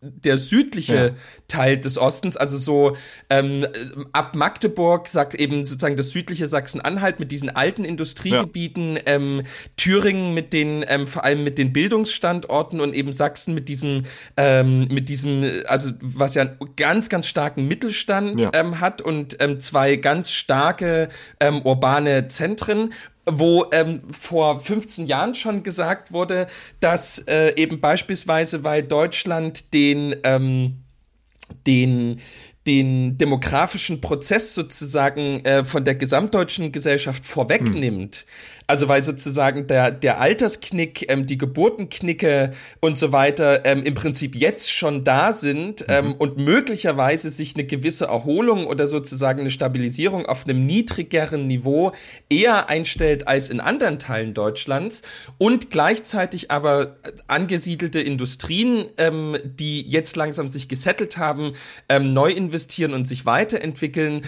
[0.00, 1.10] der südliche ja.
[1.48, 2.96] Teil des Ostens, also so
[3.30, 3.66] ähm,
[4.12, 9.02] ab Magdeburg, sagt eben sozusagen das südliche Sachsen-Anhalt mit diesen alten Industriegebieten, ja.
[9.06, 9.42] ähm,
[9.76, 14.04] Thüringen mit den, ähm, vor allem mit den Bildungsstandorten und eben Sachsen mit diesem,
[14.36, 18.50] ähm, mit diesem, also was ja einen ganz, ganz starken Mittelstand ja.
[18.52, 21.08] ähm, hat und ähm, zwei ganz starke
[21.64, 22.92] urbane Zentren
[23.26, 26.46] wo ähm, vor 15 Jahren schon gesagt wurde,
[26.80, 30.84] dass äh, eben beispielsweise, weil Deutschland den, ähm,
[31.66, 32.20] den,
[32.66, 38.24] den demografischen Prozess sozusagen äh, von der gesamtdeutschen Gesellschaft vorwegnimmt, hm.
[38.66, 44.34] Also weil sozusagen der, der Altersknick, ähm, die Geburtenknicke und so weiter ähm, im Prinzip
[44.34, 46.12] jetzt schon da sind ähm, mhm.
[46.14, 51.92] und möglicherweise sich eine gewisse Erholung oder sozusagen eine Stabilisierung auf einem niedrigeren Niveau
[52.30, 55.02] eher einstellt als in anderen Teilen Deutschlands
[55.36, 56.96] und gleichzeitig aber
[57.26, 61.52] angesiedelte Industrien, ähm, die jetzt langsam sich gesettelt haben,
[61.90, 64.22] ähm, neu investieren und sich weiterentwickeln,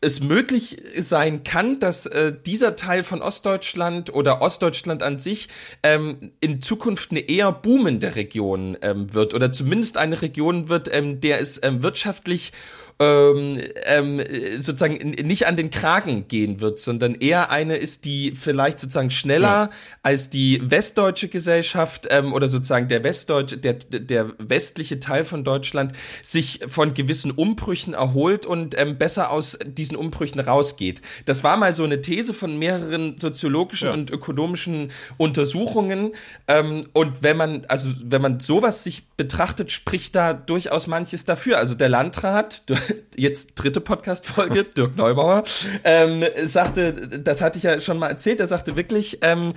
[0.00, 5.48] es möglich sein kann, dass äh, dieser Teil von Ostdeutschland oder Ostdeutschland an sich
[5.82, 11.20] ähm, in Zukunft eine eher boomende Region ähm, wird oder zumindest eine Region wird, ähm,
[11.20, 12.52] der es ähm, wirtschaftlich
[13.00, 14.22] ähm, ähm,
[14.58, 19.48] sozusagen nicht an den Kragen gehen wird, sondern eher eine ist, die vielleicht sozusagen schneller
[19.48, 19.70] ja.
[20.02, 25.92] als die westdeutsche Gesellschaft ähm, oder sozusagen der westdeutsche, der, der westliche Teil von Deutschland
[26.22, 31.00] sich von gewissen Umbrüchen erholt und ähm, besser aus diesen Umbrüchen rausgeht.
[31.24, 33.94] Das war mal so eine These von mehreren soziologischen ja.
[33.94, 36.12] und ökonomischen Untersuchungen.
[36.48, 41.56] Ähm, und wenn man, also wenn man sowas sich betrachtet, spricht da durchaus manches dafür.
[41.56, 42.64] Also der Landrat,
[43.16, 45.44] jetzt dritte Podcast-Folge, Dirk Neubauer,
[45.84, 49.54] ähm, sagte, das hatte ich ja schon mal erzählt, er sagte wirklich, ähm,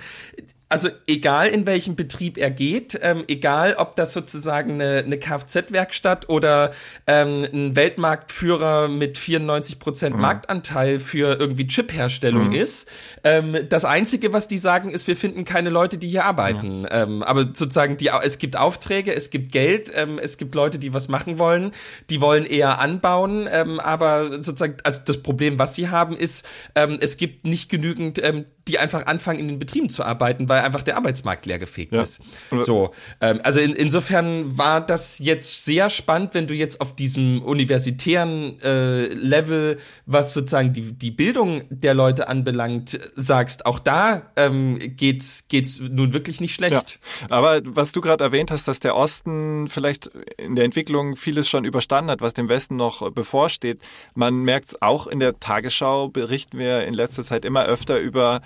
[0.68, 6.28] also egal in welchem Betrieb er geht, ähm, egal ob das sozusagen eine, eine Kfz-Werkstatt
[6.28, 6.72] oder
[7.06, 10.22] ähm, ein Weltmarktführer mit 94 Prozent mhm.
[10.22, 12.54] Marktanteil für irgendwie Chip-Herstellung mhm.
[12.54, 12.90] ist,
[13.24, 16.80] ähm, das Einzige, was die sagen, ist, wir finden keine Leute, die hier arbeiten.
[16.80, 16.88] Mhm.
[16.90, 20.94] Ähm, aber sozusagen, die, es gibt Aufträge, es gibt Geld, ähm, es gibt Leute, die
[20.94, 21.72] was machen wollen,
[22.10, 26.98] die wollen eher anbauen, ähm, aber sozusagen, also das Problem, was sie haben, ist, ähm,
[27.00, 30.82] es gibt nicht genügend ähm, die einfach anfangen, in den Betrieben zu arbeiten, weil einfach
[30.82, 32.02] der Arbeitsmarkt leergefegt ja.
[32.02, 32.20] ist.
[32.62, 37.42] So, ähm, also in, insofern war das jetzt sehr spannend, wenn du jetzt auf diesem
[37.42, 44.78] universitären äh, Level, was sozusagen die, die Bildung der Leute anbelangt, sagst, auch da ähm,
[44.96, 47.00] geht's geht's nun wirklich nicht schlecht.
[47.22, 47.26] Ja.
[47.30, 50.06] Aber was du gerade erwähnt hast, dass der Osten vielleicht
[50.38, 53.80] in der Entwicklung vieles schon überstanden hat, was dem Westen noch bevorsteht,
[54.14, 58.40] man merkt es auch in der Tagesschau, berichten wir in letzter Zeit immer öfter über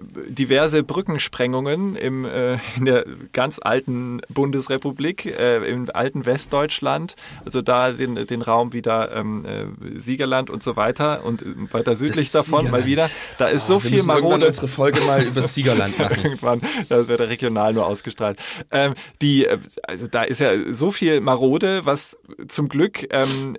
[0.00, 7.92] diverse Brückensprengungen im, äh, in der ganz alten Bundesrepublik, äh, im alten Westdeutschland, also da
[7.92, 12.66] den, den Raum wieder ähm, äh, Siegerland und so weiter und weiter südlich das davon
[12.66, 12.84] Siegerland.
[12.84, 13.10] mal wieder.
[13.38, 14.46] Da ist oh, so viel Marode.
[14.48, 16.24] Unsere Folge mal über Siegerland machen.
[16.24, 18.38] irgendwann, das wird regional nur ausgestrahlt.
[18.70, 23.56] Ähm, die, äh, also da ist ja so viel Marode, was zum Glück ähm,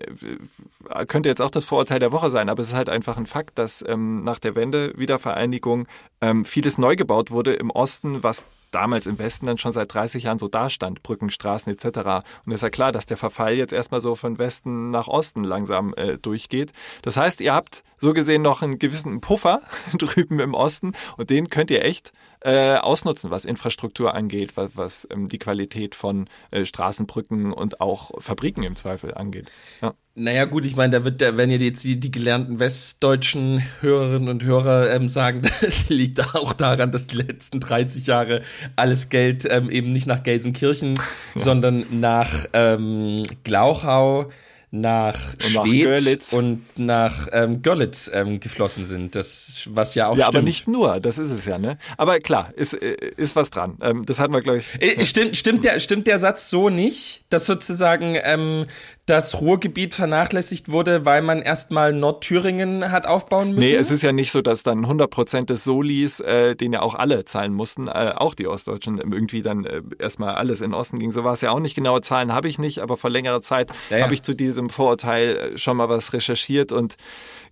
[1.08, 3.58] könnte jetzt auch das Vorurteil der Woche sein, aber es ist halt einfach ein Fakt,
[3.58, 5.88] dass ähm, nach der Wende, Wiedervereinigung,
[6.22, 10.24] ähm, vieles neu gebaut wurde im Osten, was damals im Westen dann schon seit 30
[10.24, 12.26] Jahren so dastand, Brücken, Straßen etc.
[12.46, 15.94] Und ist ja klar, dass der Verfall jetzt erstmal so von Westen nach Osten langsam
[15.96, 16.72] äh, durchgeht.
[17.02, 19.62] Das heißt, ihr habt so gesehen noch einen gewissen Puffer
[19.98, 25.08] drüben im Osten und den könnt ihr echt äh, ausnutzen, was Infrastruktur angeht, was, was
[25.12, 29.52] ähm, die Qualität von äh, Straßenbrücken und auch Fabriken im Zweifel angeht.
[29.82, 29.94] Ja.
[30.16, 34.28] Naja, gut, ich meine, da wird der, wenn ihr jetzt die, die gelernten westdeutschen Hörerinnen
[34.28, 38.42] und Hörer ähm, sagen, das liegt auch daran, dass die letzten 30 Jahre
[38.76, 40.96] alles Geld ähm, eben nicht nach Gelsenkirchen,
[41.36, 41.42] ja.
[41.42, 44.30] sondern nach ähm, Glauchau,
[44.72, 49.16] nach und Schwedt und nach ähm, Görlitz ähm, geflossen sind.
[49.16, 50.36] Das, was ja auch Ja, stimmt.
[50.36, 51.78] aber nicht nur, das ist es ja, ne?
[51.98, 53.78] Aber klar, ist, äh, ist was dran.
[53.82, 54.66] Ähm, das hatten wir, glaube ich.
[54.80, 58.66] Äh, stimmt, stimmt, der, stimmt der Satz so nicht, dass sozusagen ähm,
[59.10, 63.60] das Ruhrgebiet vernachlässigt wurde, weil man erstmal Nordthüringen hat aufbauen müssen?
[63.60, 66.82] Nee, es ist ja nicht so, dass dann 100 Prozent des Solis, äh, den ja
[66.82, 71.00] auch alle zahlen mussten, äh, auch die Ostdeutschen irgendwie dann äh, erstmal alles in Osten
[71.00, 71.12] ging.
[71.12, 71.76] So war es ja auch nicht.
[71.76, 74.04] Genaue Zahlen habe ich nicht, aber vor längerer Zeit ja, ja.
[74.04, 76.96] habe ich zu diesem Vorurteil äh, schon mal was recherchiert und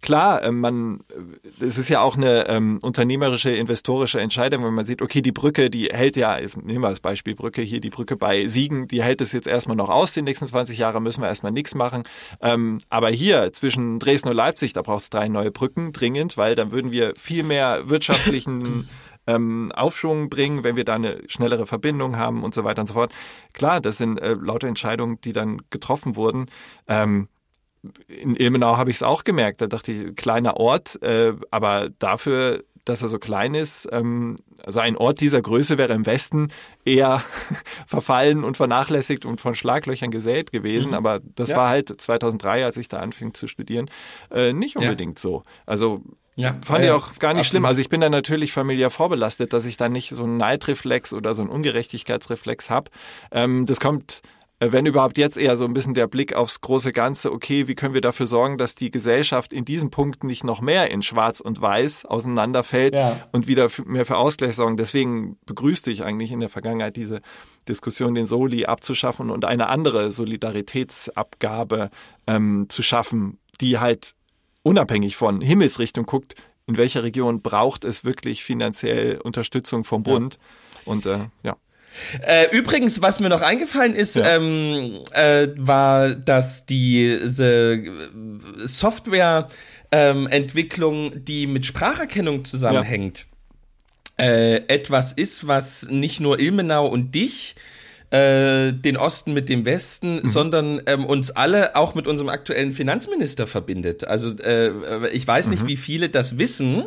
[0.02, 1.00] klar, ähm, man,
[1.60, 5.32] äh, es ist ja auch eine ähm, unternehmerische, investorische Entscheidung, wenn man sieht, okay, die
[5.32, 8.88] Brücke, die hält ja, jetzt nehmen wir das Beispiel Brücke hier, die Brücke bei Siegen,
[8.88, 11.76] die hält es jetzt erstmal noch aus, die nächsten 20 Jahre müssen wir erstmal nichts
[11.76, 12.04] machen.
[12.42, 16.56] Ähm, aber hier zwischen Dresden und Leipzig, da braucht es drei neue Brücken dringend, weil
[16.56, 18.90] dann würden wir viel mehr wirtschaftlichen
[19.28, 22.94] ähm, Aufschwung bringen, wenn wir da eine schnellere Verbindung haben und so weiter und so
[22.94, 23.14] fort.
[23.54, 26.48] Klar, das sind äh, lauter Entscheidungen, die dann getroffen wurden.
[26.88, 27.28] Ähm,
[28.08, 29.62] in Ilmenau habe ich es auch gemerkt.
[29.62, 34.80] Da dachte ich, kleiner Ort, äh, aber dafür, dass er so klein ist, ähm, also
[34.80, 36.50] ein Ort dieser Größe wäre im Westen
[36.86, 37.22] eher
[37.86, 40.90] verfallen und vernachlässigt und von Schlaglöchern gesät gewesen.
[40.90, 40.96] Mhm.
[40.96, 41.58] Aber das ja.
[41.58, 43.90] war halt 2003, als ich da anfing zu studieren,
[44.32, 45.22] äh, nicht unbedingt ja.
[45.22, 45.44] so.
[45.66, 46.02] Also
[46.36, 47.46] ja, fand ich auch gar nicht absolut.
[47.46, 47.66] schlimm.
[47.66, 51.34] Also ich bin da natürlich familiär vorbelastet, dass ich da nicht so einen Neidreflex oder
[51.34, 52.92] so einen Ungerechtigkeitsreflex habe.
[53.32, 54.22] Ähm, das kommt
[54.60, 57.94] wenn überhaupt jetzt eher so ein bisschen der Blick aufs große Ganze, okay, wie können
[57.94, 61.62] wir dafür sorgen, dass die Gesellschaft in diesen Punkten nicht noch mehr in Schwarz und
[61.62, 63.28] Weiß auseinanderfällt ja.
[63.32, 64.76] und wieder mehr für Ausgleich sorgen.
[64.76, 67.22] Deswegen begrüßte ich eigentlich in der Vergangenheit diese
[67.68, 71.92] Diskussion, den Soli abzuschaffen und eine andere Solidaritätsabgabe
[72.26, 74.16] ähm, zu schaffen, die halt
[74.64, 76.34] unabhängig von Himmelsrichtung guckt,
[76.66, 80.40] in welcher Region braucht es wirklich finanziell Unterstützung vom Bund.
[80.86, 80.92] Ja.
[80.92, 81.58] Und äh, ja.
[82.22, 84.36] Äh, übrigens, was mir noch eingefallen ist, ja.
[84.36, 87.84] ähm, äh, war, dass diese
[88.58, 93.26] Softwareentwicklung, ähm, die mit Spracherkennung zusammenhängt,
[94.20, 94.26] ja.
[94.26, 97.56] äh, etwas ist, was nicht nur Ilmenau und dich
[98.12, 100.28] äh, den Osten mit dem Westen, mhm.
[100.28, 104.06] sondern ähm, uns alle auch mit unserem aktuellen Finanzminister verbindet.
[104.08, 105.68] Also äh, ich weiß nicht, mhm.
[105.68, 106.86] wie viele das wissen,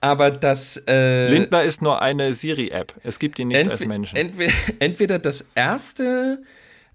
[0.00, 2.92] aber das äh, Lindner ist nur eine Siri-App.
[3.02, 4.16] Es gibt ihn nicht als Menschen.
[4.16, 6.42] Entweder, entweder das erste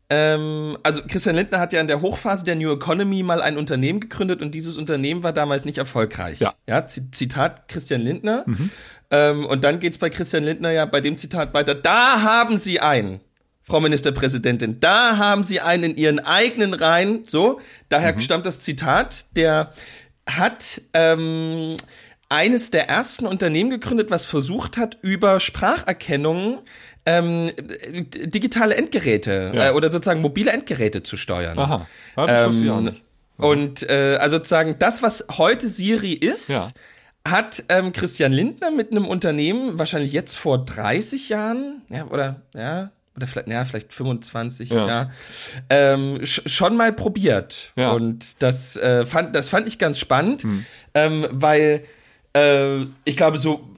[0.10, 4.00] ähm, also Christian Lindner hat ja in der Hochphase der New Economy mal ein Unternehmen
[4.00, 6.40] gegründet und dieses Unternehmen war damals nicht erfolgreich.
[6.40, 6.54] Ja.
[6.68, 8.44] ja Zitat Christian Lindner.
[8.46, 8.70] Mhm.
[9.10, 11.74] Ähm, und dann geht's bei Christian Lindner ja bei dem Zitat weiter.
[11.74, 13.22] Da haben Sie ein
[13.64, 14.80] Frau Ministerpräsidentin.
[14.80, 17.24] Da haben Sie einen in Ihren eigenen Reihen.
[17.28, 18.20] So, daher mhm.
[18.20, 19.26] stammt das Zitat.
[19.36, 19.74] Der
[20.30, 21.78] hat ähm,
[22.30, 26.60] eines der ersten Unternehmen gegründet, was versucht hat, über Spracherkennung
[27.06, 27.52] ähm,
[28.14, 29.70] digitale Endgeräte ja.
[29.70, 31.58] äh, oder sozusagen mobile Endgeräte zu steuern.
[31.60, 33.04] Aha, ja, das ähm, auch nicht.
[33.38, 33.46] Mhm.
[33.46, 36.68] Und äh, also sozusagen das, was heute Siri ist, ja.
[37.28, 42.92] hat ähm, Christian Lindner mit einem Unternehmen wahrscheinlich jetzt vor 30 Jahren, ja, oder ja,
[43.16, 45.12] oder vielleicht, ja, vielleicht 25, ja, ja
[45.70, 47.74] ähm, schon mal probiert.
[47.76, 47.92] Ja.
[47.92, 50.66] Und das, äh, fand, das fand ich ganz spannend, hm.
[50.94, 51.84] ähm, weil
[52.36, 53.70] äh, ich glaube, so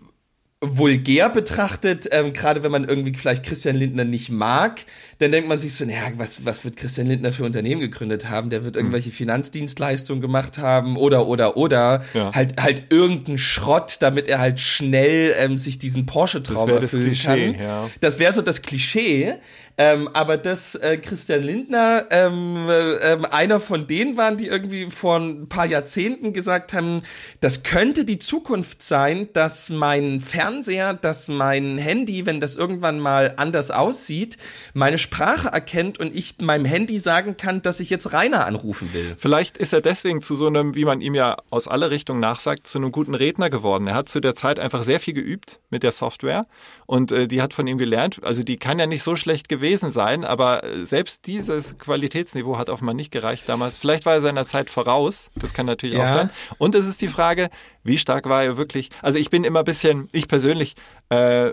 [0.61, 4.85] vulgär betrachtet, ähm, gerade wenn man irgendwie vielleicht Christian Lindner nicht mag,
[5.17, 8.49] dann denkt man sich so, naja, was, was wird Christian Lindner für Unternehmen gegründet haben?
[8.49, 8.81] Der wird hm.
[8.81, 12.03] irgendwelche Finanzdienstleistungen gemacht haben oder, oder, oder.
[12.13, 12.33] Ja.
[12.33, 17.53] Halt, halt irgendein Schrott, damit er halt schnell ähm, sich diesen Porsche-Traum erfüllen das Klischee,
[17.53, 17.63] kann.
[17.63, 17.89] Ja.
[18.01, 19.35] Das wäre so das Klischee.
[19.77, 25.19] Ähm, aber dass äh, Christian Lindner ähm, äh, einer von denen waren, die irgendwie vor
[25.19, 27.01] ein paar Jahrzehnten gesagt haben,
[27.41, 33.33] das könnte die Zukunft sein, dass mein Fernseher, dass mein Handy, wenn das irgendwann mal
[33.35, 34.37] anders aussieht,
[34.73, 39.15] meine Sprache erkennt und ich meinem Handy sagen kann, dass ich jetzt Rainer anrufen will.
[39.17, 42.67] Vielleicht ist er deswegen zu so einem, wie man ihm ja aus alle Richtungen nachsagt,
[42.67, 43.87] zu einem guten Redner geworden.
[43.87, 46.45] Er hat zu der Zeit einfach sehr viel geübt mit der Software
[46.85, 48.19] und äh, die hat von ihm gelernt.
[48.23, 52.69] Also die kann ja nicht so schlecht gewesen sein, aber äh, selbst dieses Qualitätsniveau hat
[52.69, 53.77] offenbar nicht gereicht damals.
[53.77, 55.29] Vielleicht war er seiner Zeit voraus.
[55.35, 56.03] Das kann natürlich ja.
[56.03, 56.29] auch sein.
[56.57, 57.49] Und es ist die Frage,
[57.85, 58.89] Wie stark war er wirklich?
[59.03, 60.75] Also ich bin immer ein bisschen, ich persönlich,
[61.09, 61.51] äh,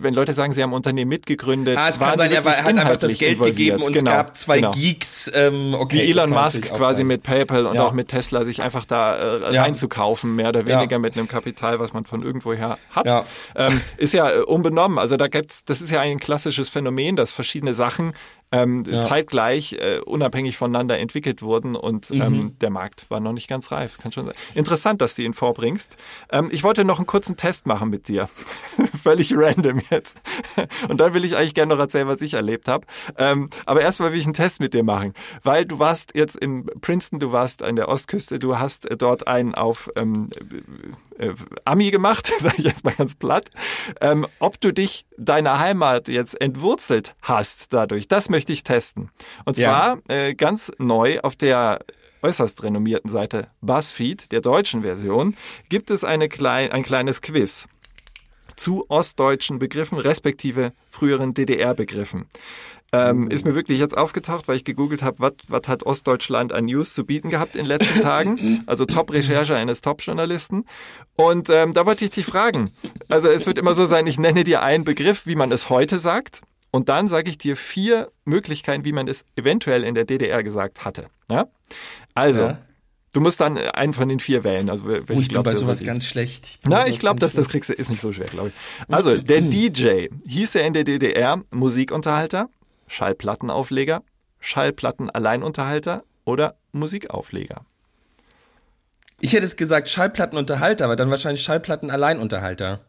[0.00, 2.66] wenn Leute sagen, sie haben ein Unternehmen mitgegründet, ah, es kann sein, er, war, hat
[2.76, 3.56] einfach das Geld involviert.
[3.56, 4.70] gegeben und genau, es gab zwei genau.
[4.70, 5.30] Geeks.
[5.34, 7.84] Ähm, okay, Wie Elon Musk quasi mit PayPal und Ja.
[7.86, 9.18] auch mit Tesla sich einfach da
[9.50, 9.62] äh, Ja.
[9.62, 10.78] reinzukaufen, mehr oder Ja.
[10.78, 13.06] weniger mit einem Kapital, was man von irgendwoher hat.
[13.06, 13.26] Ja.
[13.54, 14.98] Ähm, ist ja äh, unbenommen.
[14.98, 18.14] Also da gibt's, das ist ja ein klassisches Phänomen, dass verschiedene Sachen
[18.52, 19.02] ähm, Ja.
[19.02, 22.22] zeitgleich äh, unabhängig voneinander entwickelt wurden und Mhm.
[22.22, 23.98] ähm, der Markt war noch nicht ganz reif.
[23.98, 24.34] Kann schon sein.
[24.54, 25.96] Interessant, dass du ihn vorbringst.
[26.30, 28.28] Ähm, ich wollte noch einen kurzen Test machen mit dir.
[29.02, 30.18] Völlig random jetzt.
[30.88, 32.86] Und dann will ich eigentlich gerne noch erzählen, was ich erlebt habe.
[33.16, 36.66] Ähm, aber erstmal will ich einen Test mit dir machen, weil du warst jetzt in
[36.80, 40.30] Princeton, du warst an der Ostküste, du hast äh, dort einen auf ähm,
[41.18, 41.32] äh,
[41.64, 43.50] Ami gemacht, sage ich jetzt mal ganz platt.
[44.00, 49.10] Ähm, ob du dich deiner Heimat jetzt entwurzelt hast dadurch, das möchte ich testen.
[49.44, 49.98] Und Ja.
[50.06, 51.80] zwar äh, ganz neu auf der
[52.22, 55.36] äußerst renommierten Seite BuzzFeed, der deutschen Version,
[55.68, 57.66] gibt es eine klein, ein kleines Quiz
[58.56, 62.26] zu ostdeutschen Begriffen, respektive früheren DDR-Begriffen.
[62.90, 66.64] Ähm, ist mir wirklich jetzt aufgetaucht, weil ich gegoogelt habe, was was hat Ostdeutschland an
[66.64, 68.64] News zu bieten gehabt in den letzten Tagen.
[68.66, 70.64] Also Top-Recherche eines Top-Journalisten.
[71.14, 72.70] Und ähm, da wollte ich dich fragen.
[73.08, 75.98] Also es wird immer so sein, ich nenne dir einen Begriff, wie man es heute
[75.98, 76.40] sagt.
[76.70, 80.84] Und dann sage ich dir vier Möglichkeiten, wie man es eventuell in der DDR gesagt
[80.84, 81.06] hatte.
[81.30, 81.46] Ja?
[82.14, 82.58] Also, Ja.
[83.14, 84.68] du musst dann einen von den vier wählen.
[84.68, 86.46] Also, Oh, ich bin glaubst bei sowas was ganz schlecht.
[86.46, 88.54] Ich bin na, ich glaube, dass das kriegst du, ist nicht so schwer, glaube ich.
[88.94, 92.50] Also, der DJ hieß er in der DDR Musikunterhalter,
[92.86, 94.02] Schallplattenaufleger,
[94.40, 97.64] Schallplattenalleinunterhalter oder Musikaufleger.
[99.20, 102.80] Ich hätte es gesagt Schallplattenunterhalter, aber dann wahrscheinlich Schallplattenalleinunterhalter.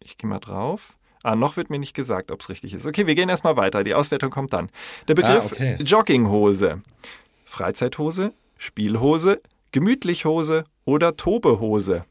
[0.00, 0.96] Ich gehe mal drauf.
[1.22, 2.86] Ah, noch wird mir nicht gesagt, ob es richtig ist.
[2.86, 3.84] Okay, wir gehen erstmal weiter.
[3.84, 4.70] Die Auswertung kommt dann.
[5.08, 5.76] Der Begriff Ah, okay.
[5.82, 6.82] Jogginghose,
[7.44, 9.40] Freizeithose, Spielhose,
[9.72, 12.04] Gemütlichhose oder Tobehose.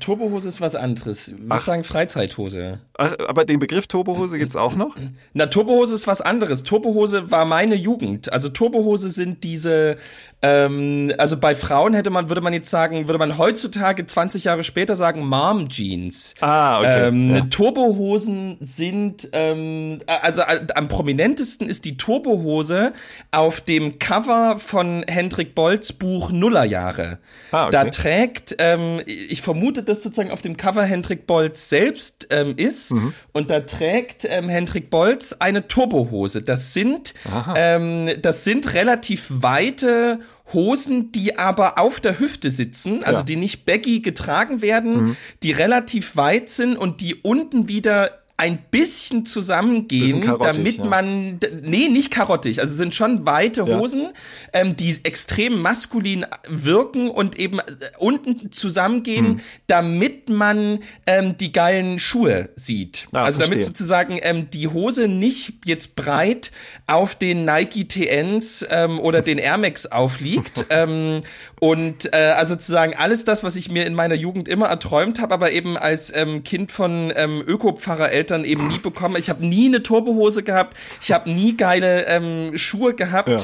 [0.00, 1.28] Turbohose ist was anderes.
[1.28, 2.80] Ich würde sagen Freizeithose.
[2.98, 4.94] Ach, aber den Begriff Tobehose gibt's auch noch?
[5.32, 6.62] Na, Turbohose ist was anderes.
[6.62, 8.32] Turbohose war meine Jugend.
[8.32, 9.96] Also Turbohose sind diese,
[10.40, 14.62] ähm, also bei Frauen hätte man, würde man jetzt sagen, würde man heutzutage 20 Jahre
[14.62, 16.34] später sagen, Mom Jeans.
[16.40, 17.08] Ah, okay.
[17.08, 17.40] Ähm, ja.
[17.46, 22.92] Turbohosen sind, ähm, also äh, am prominentesten ist die Turbohose
[23.32, 27.18] auf dem Cover von Hendrik Bolts Buch Nullerjahre.
[27.50, 27.72] Ah, okay.
[27.72, 32.90] Da trägt, ähm, ich vermute, dass sozusagen auf dem Cover Hendrik Bolz selbst ähm, ist
[32.92, 33.14] Mhm.
[33.32, 36.42] und da trägt ähm, Hendrik Bolz eine Turbohose.
[36.42, 37.14] Das sind,
[37.56, 40.20] ähm, das sind relativ weite
[40.52, 43.24] Hosen, die aber auf der Hüfte sitzen, also Ja.
[43.24, 45.16] die nicht baggy getragen werden, Mhm.
[45.42, 50.84] die relativ weit sind und die unten wieder ein bisschen zusammengehen, Bisschen damit ja.
[50.84, 53.78] man, nee, nicht karottig, also es sind schon weite Ja.
[53.78, 54.08] Hosen,
[54.52, 57.62] ähm, die extrem maskulin wirken und eben äh,
[57.98, 59.40] unten zusammengehen, Hm.
[59.68, 63.06] damit man ähm, die geilen Schuhe sieht.
[63.12, 63.66] Ah, also damit verstehe.
[63.74, 66.50] sozusagen ähm, die Hose nicht jetzt breit
[66.86, 70.64] auf den Nike TNs ähm, oder den Air Max aufliegt.
[70.70, 71.22] ähm,
[71.62, 75.32] und äh, also sozusagen alles das, was ich mir in meiner Jugend immer erträumt habe,
[75.32, 79.14] aber eben als ähm, Kind von ähm, Öko-Pfarrereltern eben nie bekommen.
[79.16, 80.76] Ich habe nie eine Turbehose gehabt.
[81.00, 83.36] Ich habe nie geile ähm, Schuhe gehabt, Ja.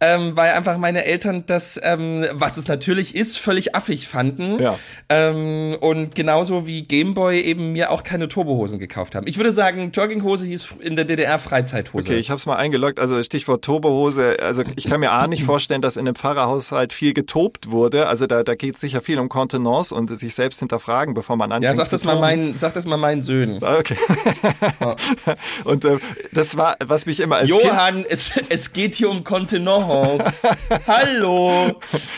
[0.00, 4.58] ähm, weil einfach meine Eltern das, ähm, was es natürlich ist, völlig affig fanden.
[4.58, 4.78] Ja.
[5.10, 9.26] Ähm, und genauso wie Gameboy eben mir auch keine Turbohosen gekauft haben.
[9.26, 12.08] Ich würde sagen, Jogginghose hieß in der DDR Freizeithose.
[12.08, 12.98] Okay, ich habe es mal eingeloggt.
[12.98, 14.38] Also Stichwort Turbohose.
[14.40, 18.08] Also ich kann mir A nicht vorstellen, dass in einem Pfarrerhaushalt viel getobt wurde.
[18.08, 21.52] Also da, da geht es sicher viel um Kontenance und sich selbst hinterfragen, bevor man
[21.52, 22.20] anfängt ja, sag das mal toben.
[22.20, 23.62] meinen, sag das mal meinen Söhnen.
[23.62, 23.96] Ah, Okay.
[25.64, 25.98] und äh,
[26.32, 30.32] das war, was mich immer als Kind Johann, es, es geht hier um Kontenance.
[30.86, 31.50] Hallo.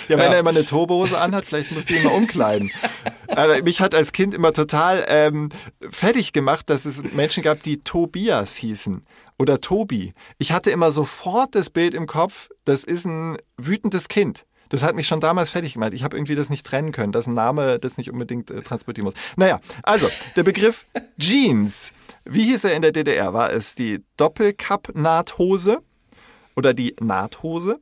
[0.08, 0.24] Ja, wenn Ja.
[0.34, 2.70] er immer eine Turbose anhat, vielleicht du ihn mal umkleiden.
[3.28, 5.48] Aber mich hat als Kind immer total ähm,
[5.90, 9.02] fertig gemacht, dass es Menschen gab, die Tobias hießen
[9.38, 10.14] oder Tobi.
[10.38, 14.44] Ich hatte immer sofort das Bild im Kopf, das ist ein wütendes Kind.
[14.68, 15.94] Das hat mich schon damals fertig gemacht.
[15.94, 19.04] Ich habe irgendwie das nicht trennen können, dass ein Name das nicht unbedingt äh, transportieren
[19.04, 19.14] muss.
[19.36, 20.86] Naja, also der Begriff
[21.18, 21.92] Jeans.
[22.24, 23.32] Wie hieß er in der DDR?
[23.32, 25.78] War es die Doppelkapp-Nahthose
[26.56, 27.80] oder die Nahthose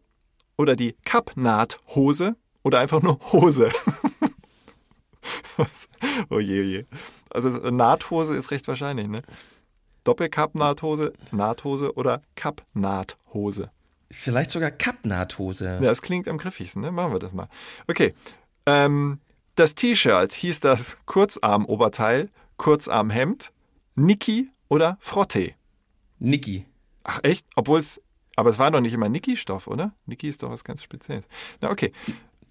[0.57, 3.70] oder die Kapp-Nahthose oder einfach nur Hose?
[6.31, 6.85] Oh je, oh je.
[7.31, 9.22] Also Nahthose ist recht wahrscheinlich, ne?
[10.05, 13.70] Doppelkapp-Nahthose, Nahthose oder Kapp-Nahthose.
[14.11, 15.64] Vielleicht sogar Kappnahthose.
[15.64, 16.92] Ja, das klingt am griffigsten, ne?
[16.92, 17.49] Machen wir das mal.
[17.88, 18.14] Okay.
[18.66, 19.19] Ähm,
[19.57, 23.53] das T-Shirt hieß das Kurzarmoberteil, Kurzarmhemd,
[23.95, 25.55] Niki oder Frotte.
[26.18, 26.66] Niki.
[27.05, 27.47] Ach echt?
[27.57, 28.01] Obwohl es,
[28.37, 29.93] aber es war doch nicht immer Niki-Stoff, oder?
[30.07, 31.26] Niki ist doch was ganz Spezielles.
[31.61, 31.93] Na okay.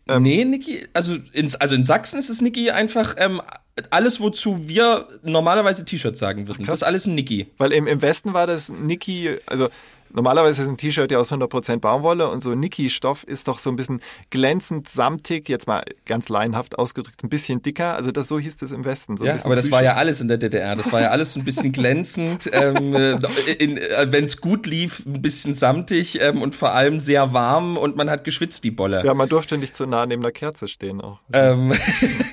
[0.07, 3.41] Ähm, nee, Niki, also in, also in Sachsen ist es Niki einfach ähm,
[3.89, 6.61] alles, wozu wir normalerweise T-Shirts sagen würden.
[6.63, 7.47] Ach, das ist alles ein Niki.
[7.57, 9.69] Weil im, im Westen war das Niki, also
[10.16, 13.76] Normalerweise ist ein T-Shirt ja aus 100% Baumwolle und so Niki-Stoff ist doch so ein
[13.76, 17.95] bisschen glänzend, samtig, jetzt mal ganz laienhaft ausgedrückt, ein bisschen dicker.
[17.97, 19.18] Also das so hieß das im Westen.
[19.18, 20.78] So ja, aber das war ja alles in der DDR.
[20.78, 25.05] Das war ja alles so ein bisschen glänzend, ähm, äh, äh wenn es gut lief,
[25.05, 29.03] ein bisschen samtig ähm, und vor allem sehr warm und man hat geschwitzt wie Bolle.
[29.03, 31.20] Ja, man durfte nicht zu nah neben der Kerze stehen auch.
[31.34, 31.74] Ähm,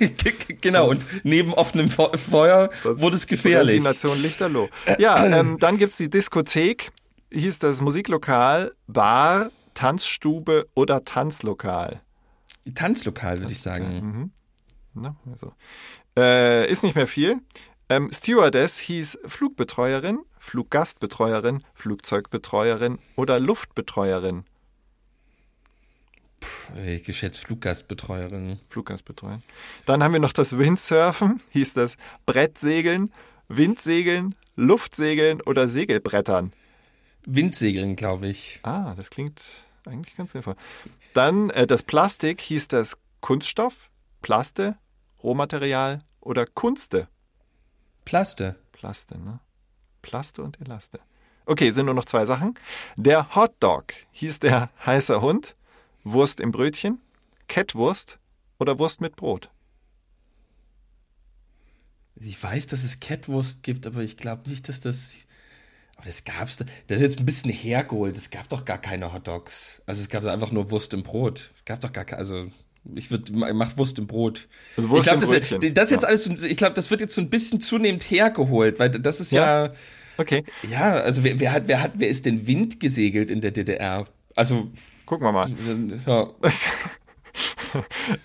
[0.61, 3.77] genau, und neben offenem Feuer wurde es gefährlich.
[3.77, 4.69] Die Nation Lichterloh.
[4.99, 6.93] Ja, ähm, dann gibt's die Diskothek
[7.33, 12.01] hieß das Musiklokal, Bar, Tanzstube oder Tanzlokal?
[12.75, 13.95] Tanzlokal, würde ich sagen.
[13.95, 14.31] Mhm.
[14.95, 15.53] Na, also.
[16.17, 17.41] Äh, ist nicht mehr viel.
[17.89, 24.45] Ähm, Stewardess hieß Flugbetreuerin, Fluggastbetreuerin, Flugzeugbetreuerin oder Luftbetreuerin.
[26.85, 28.57] Ich geschätzt Fluggastbetreuerin.
[28.69, 29.43] Fluggastbetreuerin.
[29.87, 33.11] Dann haben wir noch das Windsurfen, hieß das Brettsegeln,
[33.49, 36.53] Windsegeln, Luftsegeln oder Segelbrettern.
[37.25, 38.61] Windsegeln, glaube ich.
[38.63, 39.41] Ah, das klingt
[39.87, 40.57] eigentlich ganz sinnvoll.
[41.15, 43.91] Dann äh, das Plastik hieß das Kunststoff,
[44.23, 44.77] Plaste,
[45.23, 47.09] Rohmaterial oder Kunste.
[48.05, 48.57] Plaste.
[48.73, 49.41] Plaste, ne?
[50.03, 51.01] Plaste und Elaste.
[51.47, 52.59] Okay, sind nur noch zwei Sachen.
[52.97, 55.57] Der Hotdog hieß der heißer Hund,
[56.05, 57.01] Wurst im Brötchen,
[57.49, 58.19] Kettwurst
[58.59, 59.51] oder Wurst mit Brot.
[62.17, 65.15] Ich weiß, dass es Kettwurst gibt, aber ich glaube nicht, dass das
[66.03, 68.17] aber das gab's, das ist jetzt ein bisschen hergeholt.
[68.17, 69.83] Es gab doch gar keine Hotdogs.
[69.87, 71.53] Also es gab einfach nur Wurst im Brot.
[71.59, 72.47] Es gab doch gar keine, also
[72.97, 74.49] ich würde, mach Wurst im Brot.
[74.77, 76.09] Also Wurst ich glaube, das, das jetzt ja.
[76.09, 79.67] alles, ich glaube, das wird jetzt so ein bisschen zunehmend hergeholt, weil das ist ja,
[79.67, 79.73] ja
[80.19, 80.45] okay.
[80.69, 84.09] Ja, also wer, wer, hat, wer hat, wer ist denn Wind gesegelt in der DDR?
[84.35, 84.71] Also
[85.07, 85.51] gucken wir mal.
[86.07, 86.31] Ja.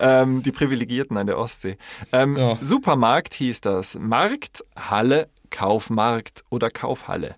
[0.00, 1.76] ähm, die Privilegierten an der Ostsee.
[2.12, 2.58] Ähm, ja.
[2.60, 3.94] Supermarkt hieß das.
[3.94, 7.36] Markt, Halle, Kaufmarkt oder Kaufhalle.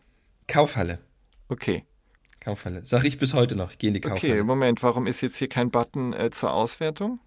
[0.51, 0.99] Kaufhalle.
[1.49, 1.85] Okay.
[2.41, 2.85] Kaufhalle.
[2.85, 3.71] Sag ich bis heute noch.
[3.73, 4.33] Ich gehe in die Kaufhalle.
[4.35, 4.83] Okay, Moment.
[4.83, 7.21] Warum ist jetzt hier kein Button äh, zur Auswertung?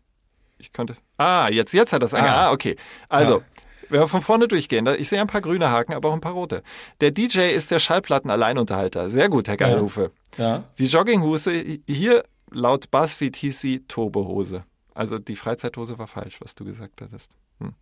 [0.58, 0.96] Ich könnte.
[1.18, 2.14] Ah, jetzt, jetzt hat das.
[2.14, 2.76] Ah, ah okay.
[3.10, 3.40] Also.
[3.40, 3.46] Ja.
[3.90, 6.34] Wenn wir von vorne durchgehen, ich sehe ein paar grüne Haken, aber auch ein paar
[6.34, 6.64] rote.
[7.02, 9.10] Der DJ ist der Schallplatten-Alleinunterhalter.
[9.12, 10.12] Sehr gut, Herr Geilhufe.
[10.38, 10.44] Ja.
[10.44, 10.64] ja.
[10.80, 14.64] Die Jogginghose, hier laut Buzzfeed hieß sie Turbehose.
[14.96, 17.36] Also die Freizeithose war falsch, was du gesagt hattest.
[17.60, 17.74] Hm.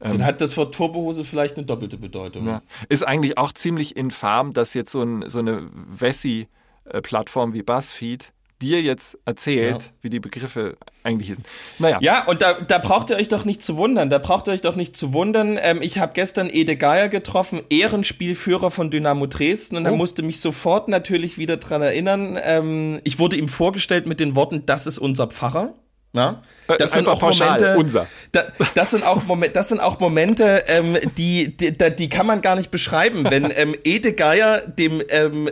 [0.00, 2.46] Dann ähm, hat das Wort Turbohose vielleicht eine doppelte Bedeutung.
[2.46, 2.62] Ja.
[2.88, 8.32] Ist eigentlich auch ziemlich infam, dass jetzt so, ein, so eine Wessi-Plattform wie BuzzFeed
[8.62, 9.88] dir jetzt erzählt, ja.
[10.02, 11.46] wie die Begriffe eigentlich sind.
[11.78, 11.98] Naja.
[12.00, 14.10] Ja, und da, da braucht ihr euch doch nicht zu wundern.
[14.10, 15.58] Da braucht ihr euch doch nicht zu wundern.
[15.60, 19.90] Ähm, ich habe gestern Ede Geier getroffen, Ehrenspielführer von Dynamo Dresden, und oh.
[19.90, 22.38] er musste mich sofort natürlich wieder dran erinnern.
[22.42, 25.74] Ähm, ich wurde ihm vorgestellt mit den Worten, das ist unser Pfarrer.
[26.12, 26.42] Ja?
[26.66, 28.06] Äh, das sind auch Momente, unser.
[28.32, 28.44] Da,
[28.74, 32.56] das sind auch Momente, das sind auch Momente, ähm, die, die, die kann man gar
[32.56, 33.24] nicht beschreiben.
[33.28, 35.48] Wenn ähm, Ede Geier, dem ähm,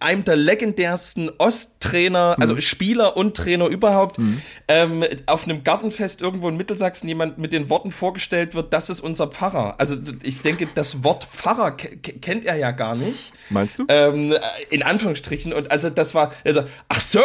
[0.00, 2.60] einem der legendärsten Osttrainer, also mhm.
[2.62, 4.40] Spieler und Trainer überhaupt, mhm.
[4.68, 9.00] ähm, auf einem Gartenfest irgendwo in Mittelsachsen jemand mit den Worten vorgestellt wird, das ist
[9.00, 9.74] unser Pfarrer.
[9.78, 13.32] Also ich denke, das Wort Pfarrer kennt er ja gar nicht.
[13.50, 13.84] Meinst du?
[13.88, 14.34] Ähm,
[14.70, 15.52] in Anführungsstrichen.
[15.52, 17.20] Und also das war, also, ach so,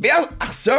[0.00, 0.28] Wer?
[0.38, 0.70] Ach so!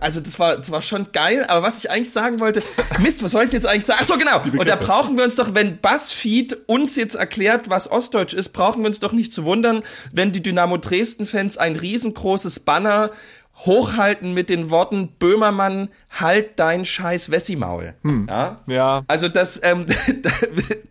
[0.00, 2.62] Also das war, das war schon geil, aber was ich eigentlich sagen wollte,
[3.00, 4.00] Mist, was soll ich jetzt eigentlich sagen?
[4.02, 4.40] Ach so, genau.
[4.42, 8.80] Und da brauchen wir uns doch, wenn BuzzFeed uns jetzt erklärt, was Ostdeutsch ist, brauchen
[8.80, 9.82] wir uns doch nicht zu wundern,
[10.14, 13.10] wenn die Dynamo Dresden-Fans ein riesengroßes Banner
[13.58, 15.90] hochhalten mit den Worten Böhmermann,
[16.20, 17.94] halt dein scheiß Wessimaul.
[18.02, 18.26] Hm.
[18.28, 18.60] Ja?
[18.66, 19.02] ja.
[19.08, 19.86] Also das, ähm,
[20.22, 20.30] da,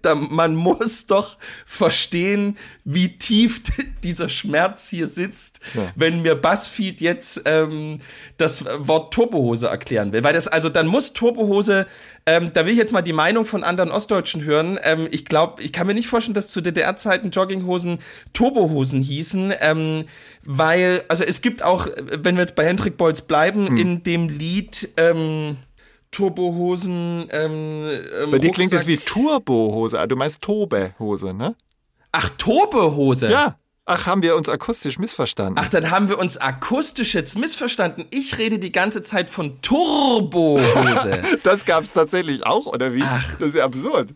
[0.01, 3.61] da, man muss doch verstehen, wie tief
[4.03, 5.91] dieser Schmerz hier sitzt, ja.
[5.95, 7.99] wenn mir Buzzfeed jetzt ähm,
[8.37, 10.23] das Wort Turbohose erklären will.
[10.23, 11.85] Weil das, also dann muss Turbohose,
[12.25, 14.79] ähm, da will ich jetzt mal die Meinung von anderen Ostdeutschen hören.
[14.83, 17.99] Ähm, ich glaube, ich kann mir nicht vorstellen, dass zu DDR-Zeiten Jogginghosen
[18.33, 20.05] Turbohosen hießen, ähm,
[20.43, 23.77] weil, also es gibt auch, wenn wir jetzt bei Hendrik Bolz bleiben, hm.
[23.77, 25.57] in dem Lied, ähm,
[26.11, 27.27] Turbohosen.
[27.31, 27.87] Ähm,
[28.21, 29.99] ähm, Bei dir klingt es wie Turbohose.
[29.99, 31.55] Ah, du meinst Tobehose, ne?
[32.11, 33.29] Ach, Tobehose?
[33.29, 33.55] Ja.
[33.85, 35.57] Ach, haben wir uns akustisch missverstanden?
[35.57, 38.05] Ach, dann haben wir uns akustisch jetzt missverstanden.
[38.11, 41.21] Ich rede die ganze Zeit von Turbohose.
[41.43, 43.01] das gab es tatsächlich auch, oder wie?
[43.03, 43.31] Ach.
[43.31, 44.13] Das ist ja absurd.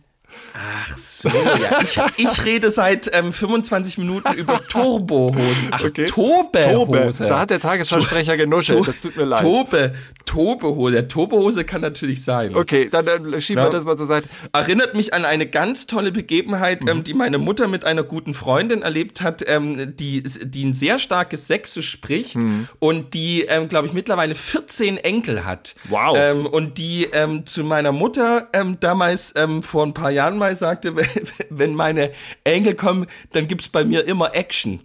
[0.58, 1.80] Ach so, ja.
[1.82, 5.68] Ich, ich rede seit ähm, 25 Minuten über Turbohosen.
[5.70, 6.06] Ach, Okay.
[6.06, 7.18] Tobehose.
[7.24, 7.28] Tobe.
[7.28, 8.86] Da hat der Tagesschausprecher genuschelt.
[8.88, 9.40] Das tut mir leid.
[9.42, 9.92] Tobe,
[10.24, 11.08] Tobehose.
[11.08, 12.54] Tobehose kann natürlich sein.
[12.56, 13.68] Okay, dann, dann schieben Ja.
[13.68, 14.28] wir das mal zur Seite.
[14.52, 16.88] Erinnert mich an eine ganz tolle Begebenheit, Mhm.
[16.88, 20.98] ähm, die meine Mutter mit einer guten Freundin erlebt hat, ähm, die, die ein sehr
[20.98, 22.68] starkes Sächsisch spricht Mhm.
[22.80, 25.74] und die, ähm, glaube ich, mittlerweile 14 Enkel hat.
[25.88, 26.16] Wow.
[26.18, 30.45] Ähm, und die ähm, zu meiner Mutter ähm, damals ähm, vor ein paar Jahren mal
[30.54, 30.94] sagte,
[31.50, 32.12] wenn, meine
[32.44, 34.80] Enkel kommen, dann gibt's bei mir immer Action.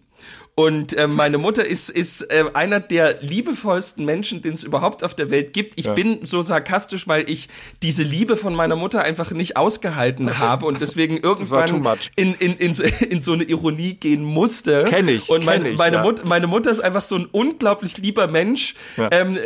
[0.54, 5.16] Und ähm, meine Mutter ist, ist äh, einer der liebevollsten Menschen, den es überhaupt auf
[5.16, 5.74] der Welt gibt.
[5.80, 7.48] Ich bin so sarkastisch, weil ich
[7.82, 11.82] diese Liebe von meiner Mutter einfach nicht ausgehalten habe und deswegen irgendwann
[12.18, 14.84] in, in, in, so- in so eine Ironie gehen musste.
[14.90, 16.04] Kenn ich, Und meine, kenn ich, meine, ja.
[16.04, 19.08] Mutter, meine Mutter ist einfach so ein unglaublich lieber Mensch, Ja.
[19.14, 19.40] ähm,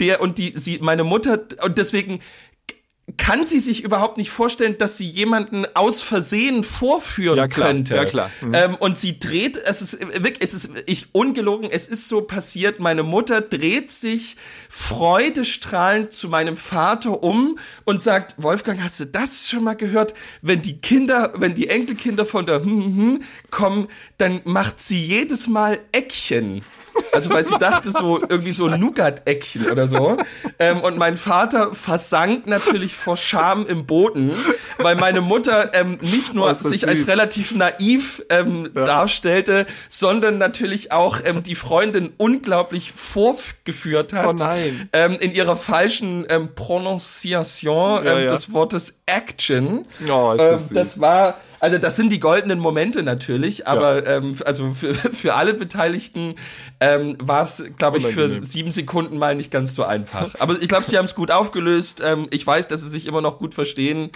[0.00, 2.20] der und die, sie, meine Mutter, und deswegen
[3.16, 7.68] kann sie sich überhaupt nicht vorstellen, dass sie jemanden aus Versehen vorführen Ja, klar.
[7.68, 7.94] könnte.
[7.94, 8.30] Ja, klar.
[8.40, 8.54] Mhm.
[8.54, 12.80] Ähm, und sie dreht, es ist wirklich, es ist ich ungelogen, es ist so passiert.
[12.80, 14.36] Meine Mutter dreht sich
[14.68, 20.14] freudestrahlend zu meinem Vater um und sagt: Wolfgang, hast du das schon mal gehört?
[20.42, 23.86] Wenn die Kinder, wenn die Enkelkinder von der hm, hm, hm kommen,
[24.18, 26.62] dann macht sie jedes Mal Eckchen.
[27.12, 30.16] Also weil sie dachte so irgendwie so ein Nougat-Eckchen oder so.
[30.58, 34.32] Ähm, und mein Vater versank natürlich vor Scham im Boden,
[34.78, 37.08] weil meine Mutter ähm, nicht nur Oh, sich als süß.
[37.08, 44.26] relativ naiv ähm, darstellte, sondern natürlich auch ähm, die Freundin unglaublich vorgeführt hat.
[44.26, 44.88] Oh nein.
[44.92, 48.26] Ähm, in ihrer falschen ähm, Prononciation Ja, ähm, ja.
[48.26, 49.84] des Wortes Action.
[50.10, 50.74] Oh, ist das süß.
[50.74, 55.54] das war, also das sind die goldenen Momente natürlich, aber ähm, also für, für alle
[55.54, 56.34] Beteiligten
[56.80, 60.34] ähm, war es, glaube ich, für sieben Sekunden mal nicht ganz so einfach.
[60.38, 62.02] Aber ich glaube, sie haben es gut aufgelöst.
[62.04, 64.10] Ähm, ich weiß, dass sie sich immer noch gut verstehen.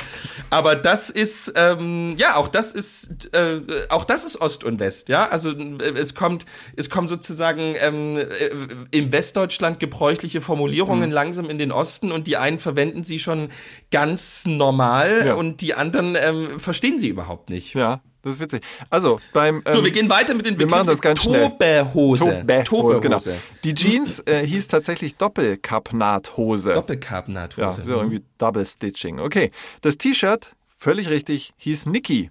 [0.51, 5.09] Aber das ist, ähm, ja, auch das ist, äh, auch das ist Ost und West,
[5.09, 5.29] ja.
[5.29, 8.51] Also äh, es kommt, es kommen sozusagen ähm, äh,
[8.91, 11.15] im Westdeutschland gebräuchliche Formulierungen Mhm.
[11.15, 13.49] langsam in den Osten und die einen verwenden sie schon
[13.91, 15.35] ganz normal Ja.
[15.35, 17.75] und die anderen ähm, verstehen sie überhaupt nicht.
[17.75, 18.63] Ja, das ist witzig.
[18.91, 19.63] Also, beim.
[19.69, 21.49] So, ähm, wir gehen weiter mit den wir machen das ganz schnell.
[21.51, 22.25] Tobehose.
[22.25, 23.01] Tobe- Tobehose.
[23.01, 23.21] genau.
[23.65, 26.73] Die Jeans äh, hieß tatsächlich Doppelkappnahthose.
[26.75, 27.61] Doppelkarpnathose.
[27.61, 29.21] Ja, so irgendwie Double Stitching.
[29.21, 29.51] Okay.
[29.81, 32.31] Das T-Shirt, völlig richtig, hieß Niki.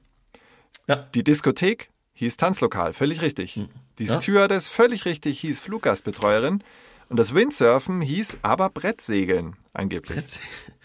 [0.88, 1.08] Ja.
[1.14, 3.60] Die Diskothek hieß Tanzlokal, völlig richtig.
[4.00, 4.20] Die Ja.
[4.22, 6.64] Stewardess, völlig richtig, hieß Fluggastbetreuerin.
[7.10, 10.39] Und das Windsurfen hieß aber Brettsegeln, angeblich.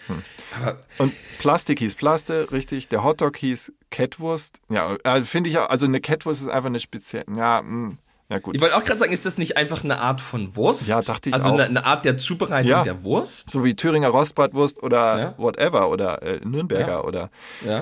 [0.55, 2.89] Aber Und Plastik hieß Plaste, richtig.
[2.89, 4.61] Der Hotdog hieß Kettwurst.
[4.69, 7.97] Ja, äh, finde ich auch, also eine Kettwurst ist einfach eine spezielle, ja, mh,
[8.31, 8.55] ja gut.
[8.57, 10.87] ich wollte auch gerade sagen, ist das nicht einfach eine Art von Wurst?
[10.87, 11.53] Ja, dachte ich also auch.
[11.53, 12.83] Eine, eine Art der Zubereitung Ja.
[12.83, 13.51] der Wurst?
[13.53, 15.35] So wie Thüringer Rostbratwurst oder Ja.
[15.37, 17.05] whatever oder äh, Nürnberger Ja.
[17.05, 17.31] oder.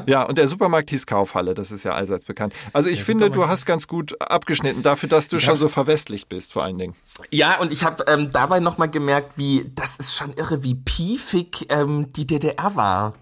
[0.07, 0.23] Ja.
[0.25, 2.55] Und der Supermarkt hieß Kaufhalle, das ist ja allseits bekannt.
[2.73, 6.29] Also ich finde, du hast ganz gut abgeschnitten dafür, dass du schon hab's- so verwestlicht
[6.29, 6.95] bist, vor allen Dingen.
[7.31, 11.67] Ja, und ich habe ähm, dabei nochmal gemerkt, wie, das ist schon irre, wie piefig
[11.69, 13.15] ähm, die DDR war.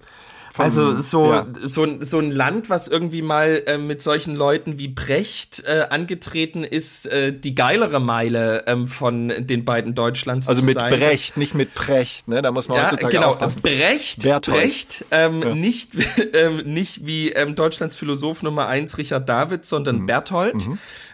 [0.62, 1.46] Also so, ja.
[1.62, 5.86] so, ein- so ein Land, was irgendwie mal ähm, mit solchen Leuten wie Brecht äh,
[5.90, 10.92] angetreten ist, äh, die geilere Meile ähm, von den beiden Deutschlands Also mit sein.
[10.92, 12.42] Brecht, nicht mit Precht, ne?
[12.42, 13.30] Da muss man Ja, heutzutage genau.
[13.32, 13.62] aufpassen.
[13.62, 14.56] Brecht, Berthold.
[14.60, 15.90] Brecht, ähm, nicht,
[16.34, 19.64] ähm, nicht wie ähm, Deutschlands Philosoph Nummer eins Richard David, Mhm.
[19.64, 20.56] sondern Berthold.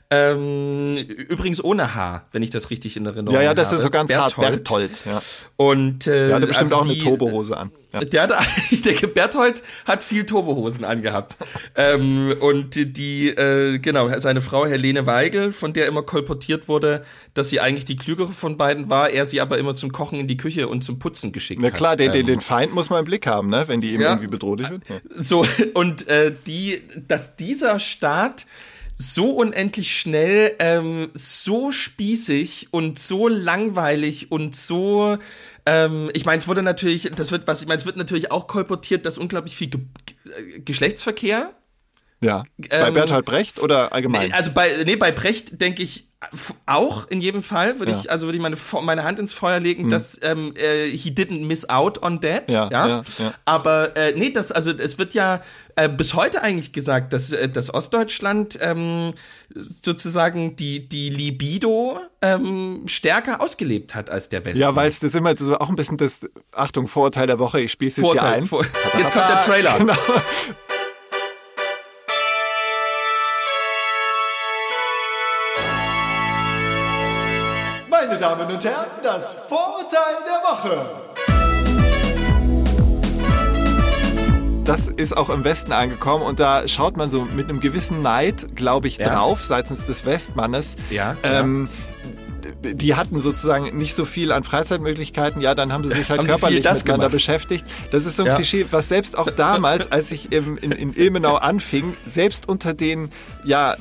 [0.09, 3.45] Ähm, übrigens ohne H, wenn ich das richtig in Erinnerung Ja, habe.
[3.47, 4.37] ja, das ist so ganz hart.
[4.37, 5.03] Berthold.
[5.03, 5.21] Berthold, ja.
[5.57, 7.73] Und äh, Der hatte bestimmt also auch eine die- Tobehose an.
[7.93, 8.01] Ja.
[8.05, 8.35] Der hatte,
[8.71, 11.37] ich denke, Berthold hat viel Turbohosen angehabt.
[11.75, 17.03] ähm, und die, äh, genau, seine Frau Helene Weigel, von der immer kolportiert wurde,
[17.35, 20.29] dass sie eigentlich die klügere von beiden war, er sie aber immer zum Kochen in
[20.29, 21.75] die Küche und zum Putzen geschickt Na hat.
[21.75, 23.65] klar, den, den, Ähm, den Feind muss man im Blick haben, ne?
[23.67, 24.11] Wenn die ihm Ja.
[24.11, 24.83] irgendwie bedrohlich wird.
[24.89, 24.97] Ja.
[25.17, 25.45] So,
[25.75, 28.47] und äh, die, dass dieser Staat
[28.99, 35.19] so unendlich schnell, ähm, so spießig und so langweilig und so,
[35.67, 38.47] ähm, ich meine, es wurde natürlich, das wird, was ich meine, es wird natürlich auch
[38.47, 41.55] kolportiert, dass unglaublich viel Ge Ge Geschlechtsverkehr
[42.23, 42.45] ja.
[42.57, 44.33] Bei Ähm, Bertolt Brecht oder allgemein?
[44.33, 46.06] also bei, nee, bei Brecht denke ich
[46.65, 47.99] auch in jedem Fall würde Ja.
[47.99, 48.05] Hm.
[48.05, 51.45] ich, also würde ich meine, meine Hand ins Feuer legen, dass ähm, äh, he didn't
[51.45, 52.51] miss out on that.
[52.51, 53.35] Ja, ja, ja.
[53.45, 55.43] Aber äh, nee, das, also es wird ja
[55.77, 59.13] äh, bis heute eigentlich gesagt, dass, äh, dass Ostdeutschland ähm,
[59.55, 64.59] sozusagen die, die Libido ähm, stärker ausgelebt hat als der Westen.
[64.59, 66.21] ja, weil es das ist immer so auch ein bisschen das,
[66.53, 68.39] Achtung, Vorurteil der Woche, ich spiele es jetzt hier Vorteil.
[68.39, 68.47] ein.
[68.47, 68.65] Vor
[68.99, 69.77] Jetzt kommt der Trailer.
[69.87, 69.95] Genau.
[78.19, 80.89] Meine Damen und Herren, das Vorurteil der Woche.
[84.65, 88.57] das ist auch im Westen angekommen und da schaut man so mit einem gewissen Neid,
[88.57, 89.11] glaube ich, Ja.
[89.15, 90.77] drauf seitens des Westmannes.
[90.89, 91.69] Ja, Ähm,
[92.63, 96.27] die hatten sozusagen nicht so viel an Freizeitmöglichkeiten, ja, dann haben sie sich halt Haben
[96.27, 97.13] körperlich das miteinander gemacht?
[97.17, 97.67] beschäftigt.
[97.91, 98.37] Das ist so ein Ja.
[98.37, 103.13] Klischee, was selbst auch damals, als ich im, in, in Ilmenau anfing, selbst unter den,
[103.45, 103.77] ja,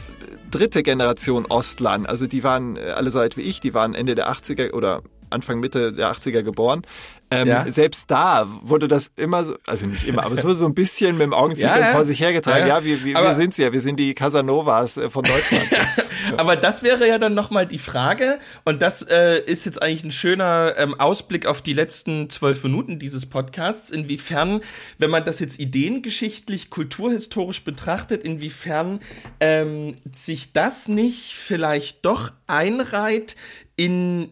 [0.51, 4.15] dritte Generation Ostlern, also die waren äh, alle so alt wie ich, die waren Ende
[4.15, 6.83] der 80er oder Anfang, Mitte der 80er geboren.
[7.31, 7.65] Ähm, Ja.
[7.71, 11.17] Selbst da wurde das immer so, also nicht immer, aber es wurde so ein bisschen
[11.17, 12.67] mit dem Augenzwinkern Ja, vor sich hergetragen.
[12.67, 15.65] Ja, Ja, wir, wir, Aber- wir sind's ja, wir sind die Casanovas äh, von Deutschland.
[16.37, 20.11] Aber das wäre ja dann nochmal die Frage, und das äh, ist jetzt eigentlich ein
[20.11, 24.61] schöner ähm, Ausblick auf die letzten zwölf Minuten dieses Podcasts, inwiefern,
[24.97, 28.99] wenn man das jetzt ideengeschichtlich, kulturhistorisch betrachtet, inwiefern
[29.39, 33.35] ähm, sich das nicht vielleicht doch einreiht
[33.75, 34.29] in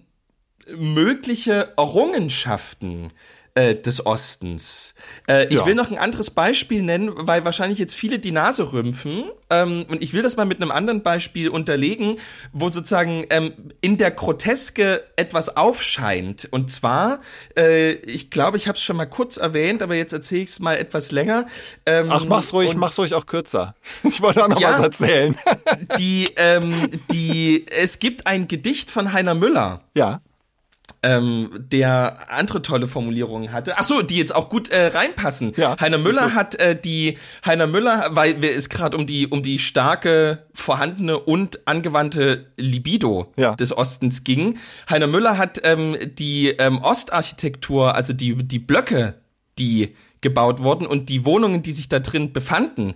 [0.77, 3.09] mögliche Errungenschaften
[3.55, 4.95] äh, des Ostens.
[5.27, 5.65] Äh, ich Ja.
[5.67, 9.25] will noch ein anderes Beispiel nennen, weil wahrscheinlich jetzt viele die Nase rümpfen.
[9.51, 12.17] Ähm, und ich will das mal mit einem anderen Beispiel unterlegen,
[12.51, 16.47] wo sozusagen ähm, in der Groteske etwas aufscheint.
[16.49, 17.19] Und zwar,
[17.55, 20.59] äh, ich glaube, ich habe es schon mal kurz erwähnt, aber jetzt erzähle ich es
[20.59, 21.45] mal etwas länger.
[21.85, 23.75] Ähm, Ach, mach's ruhig, mach's ruhig auch kürzer.
[24.03, 24.71] Ich wollte auch noch Ja.
[24.71, 25.35] was erzählen.
[25.99, 29.81] die, ähm, die, es gibt ein Gedicht von Heiner Müller.
[29.93, 30.21] ja.
[31.03, 33.73] Ähm, der andere tolle Formulierungen hatte.
[33.77, 35.53] Ach so, die jetzt auch gut äh, reinpassen.
[35.57, 36.35] Ja, Heiner Müller richtig.
[36.35, 41.19] hat äh, die Heiner Müller, weil wir es gerade um die um die starke vorhandene
[41.19, 43.55] und angewandte Libido Ja.
[43.55, 44.57] des Ostens ging.
[44.89, 49.15] Heiner Müller hat ähm, die ähm, Ostarchitektur, also die die Blöcke,
[49.59, 52.95] die gebaut wurden und die Wohnungen, die sich da drin befanden.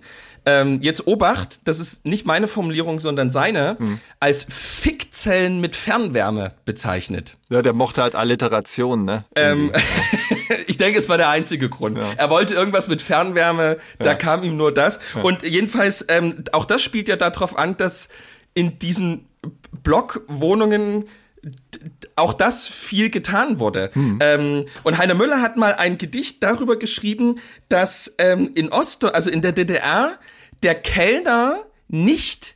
[0.50, 4.00] Ähm, jetzt Obacht, das ist nicht meine Formulierung, sondern seine, Hm.
[4.22, 7.36] als Fickzellen mit Fernwärme bezeichnet.
[7.50, 9.26] Ja, der mochte halt Alliteration, ne?
[9.36, 9.74] Ähm,
[10.68, 12.00] ich denke, es war der einzige Grund.
[12.16, 15.02] Er wollte irgendwas mit Fernwärme, da kam ihm nur das.
[15.22, 18.08] Und jedenfalls, ähm, auch das spielt ja darauf an, dass
[18.54, 19.28] in diesen
[19.84, 21.06] Blockwohnungen
[22.16, 23.92] auch das viel getan wurde.
[24.20, 27.36] Ähm, und Heiner Müller hat mal ein Gedicht darüber geschrieben,
[27.70, 30.18] dass ähm, in Ost, also in der DDR,
[30.64, 32.56] der Kellner nicht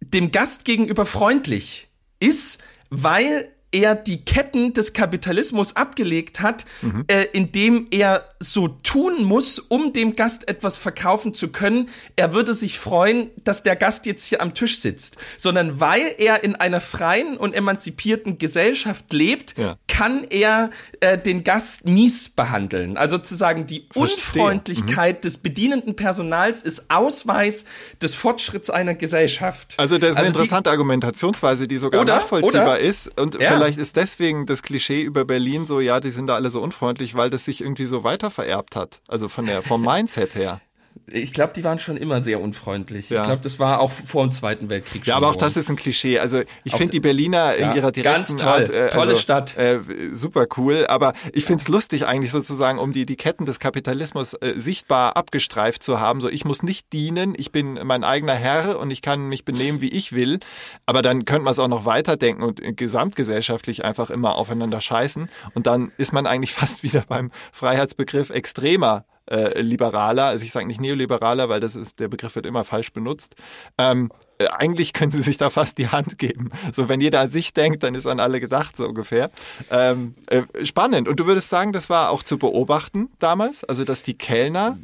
[0.00, 1.88] dem Gast gegenüber freundlich
[2.20, 6.64] ist, weil er die Ketten des Kapitalismus abgelegt hat,
[7.08, 11.88] äh, indem er so tun muss, um dem Gast etwas verkaufen zu können.
[12.14, 16.44] Er würde sich freuen, dass der Gast jetzt hier am Tisch sitzt, sondern weil er
[16.44, 19.76] in einer freien und emanzipierten Gesellschaft lebt, Ja.
[19.96, 20.70] Kann er
[21.00, 22.96] äh, den Gast mies behandeln.
[22.96, 24.02] Also sozusagen die Verstehe.
[24.42, 27.64] Unfreundlichkeit des bedienenden Personals ist Ausweis
[28.02, 29.74] des Fortschritts einer Gesellschaft.
[29.76, 32.16] Also das ist eine Also die- interessante Argumentationsweise, die sogar Oder?
[32.16, 32.80] nachvollziehbar Oder?
[32.80, 33.18] ist.
[33.20, 33.52] Und Ja.
[33.52, 37.14] vielleicht ist deswegen das Klischee über Berlin so, ja, die sind da alle so unfreundlich,
[37.14, 39.00] weil das sich irgendwie so weiter vererbt hat.
[39.08, 40.60] Also von der, vom Mindset her.
[41.06, 43.10] Ich glaube, die waren schon immer sehr unfreundlich.
[43.10, 43.20] Ja.
[43.20, 45.68] Ich glaube, das war auch vor dem Zweiten Weltkrieg Ja, schon aber auch das ist
[45.68, 46.18] ein Klischee.
[46.18, 48.48] Also ich finde die Berliner in Ja, ihrer direkten ganz toll.
[48.48, 49.56] Art, äh, Tolle also, Stadt.
[49.58, 49.80] Äh,
[50.14, 50.86] super cool.
[50.88, 55.16] Aber ich finde es lustig eigentlich sozusagen, um die, die Ketten des Kapitalismus äh, sichtbar
[55.18, 56.22] abgestreift zu haben.
[56.22, 59.82] So, ich muss nicht dienen, ich bin mein eigener Herr und ich kann mich benehmen,
[59.82, 60.40] wie ich will.
[60.86, 65.28] Aber dann könnte man es auch noch weiterdenken und gesamtgesellschaftlich einfach immer aufeinander scheißen.
[65.52, 70.66] Und dann ist man eigentlich fast wieder beim Freiheitsbegriff extremer äh, liberaler, also ich sage
[70.66, 73.34] nicht neoliberaler, weil das ist, der Begriff wird immer falsch benutzt.
[73.78, 76.50] Ähm, äh, eigentlich können sie sich da fast die Hand geben.
[76.74, 79.30] So, wenn jeder an sich denkt, dann ist an alle gedacht, so ungefähr.
[79.70, 81.08] Ähm, äh, spannend.
[81.08, 83.64] Und du würdest sagen, das war auch zu beobachten damals?
[83.64, 84.76] Also, dass die Kellner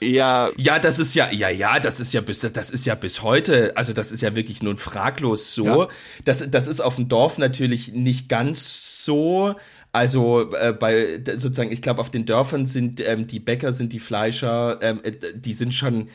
[0.00, 3.22] eher Ja, das ist ja, ja, ja, das ist ja bis, das ist ja bis
[3.22, 5.64] heute, also das ist ja wirklich nun fraglos so.
[5.66, 5.88] Ja.
[6.24, 9.54] Das, das ist auf dem Dorf natürlich nicht ganz so.
[9.94, 14.00] Also äh, bei sozusagen, ich glaube, auf den Dörfern sind ähm, die Bäcker, sind die
[14.00, 16.08] Fleischer, ähm, äh, die sind schon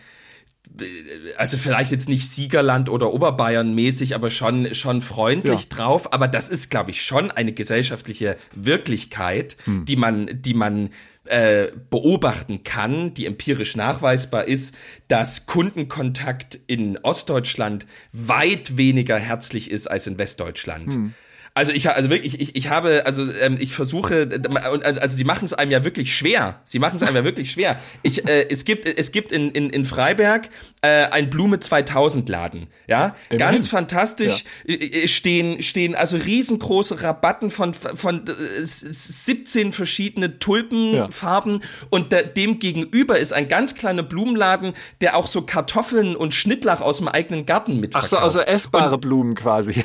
[1.38, 5.78] also vielleicht jetzt nicht Siegerland oder Oberbayern mäßig, aber schon, schon freundlich Ja.
[5.78, 6.14] drauf.
[6.14, 9.86] Aber das ist, glaube ich, schon eine gesellschaftliche Wirklichkeit, Hm.
[9.86, 10.90] die man, die man
[11.26, 14.76] äh, beobachten kann, die empirisch nachweisbar ist,
[15.08, 20.94] dass Kundenkontakt in Ostdeutschland weit weniger herzlich ist als in Westdeutschland.
[20.94, 21.14] Hm.
[21.60, 24.30] Also ich, also wirklich, ich, ich habe, also ähm, ich versuche,
[24.72, 26.60] und also sie machen es einem ja wirklich schwer.
[26.64, 27.80] Sie machen es einem ja wirklich schwer.
[28.02, 30.50] Ich, äh, es gibt, es gibt in, in, in Freiberg
[30.82, 33.38] äh, ein Blume 2000 Laden, ja, Immerhin.
[33.38, 34.46] ganz fantastisch.
[34.66, 38.80] Äh, äh, Stehen, stehen also riesengroße Rabatten von von äh, s-
[39.26, 45.42] 17 verschiedene Tulpenfarben und da, dem gegenüber ist ein ganz kleiner Blumenladen, der auch so
[45.42, 48.10] Kartoffeln und Schnittlauch aus dem eigenen Garten Ach mitverkauft.
[48.12, 49.84] so, also essbare Blumen quasi.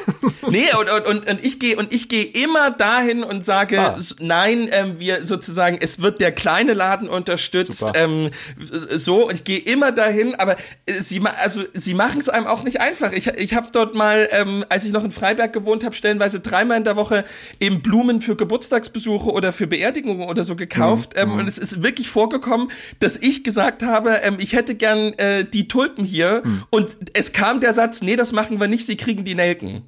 [0.48, 3.98] Nee, und, und, und, und ich gehe und ich gehe immer dahin und sage, Ah.
[4.20, 8.30] nein, ähm, wir sozusagen, es wird der kleine Laden unterstützt, ähm,
[8.90, 10.56] so und ich gehe immer dahin, aber
[10.86, 13.12] äh, sie, also sie machen es einem auch nicht einfach.
[13.12, 16.78] Ich, ich habe dort mal, ähm, als ich noch in Freiberg gewohnt habe, stellenweise dreimal
[16.78, 17.24] in der Woche
[17.60, 21.20] eben Blumen für Geburtstagsbesuche oder für Beerdigungen oder so gekauft Mhm.
[21.22, 25.44] ähm, und es ist wirklich vorgekommen, dass ich gesagt habe, ähm, ich hätte gern äh,
[25.44, 26.62] die Tulpen hier Mhm.
[26.70, 29.82] und es kam der Satz, nee, das machen wir nicht, sie kriegen die Nelken.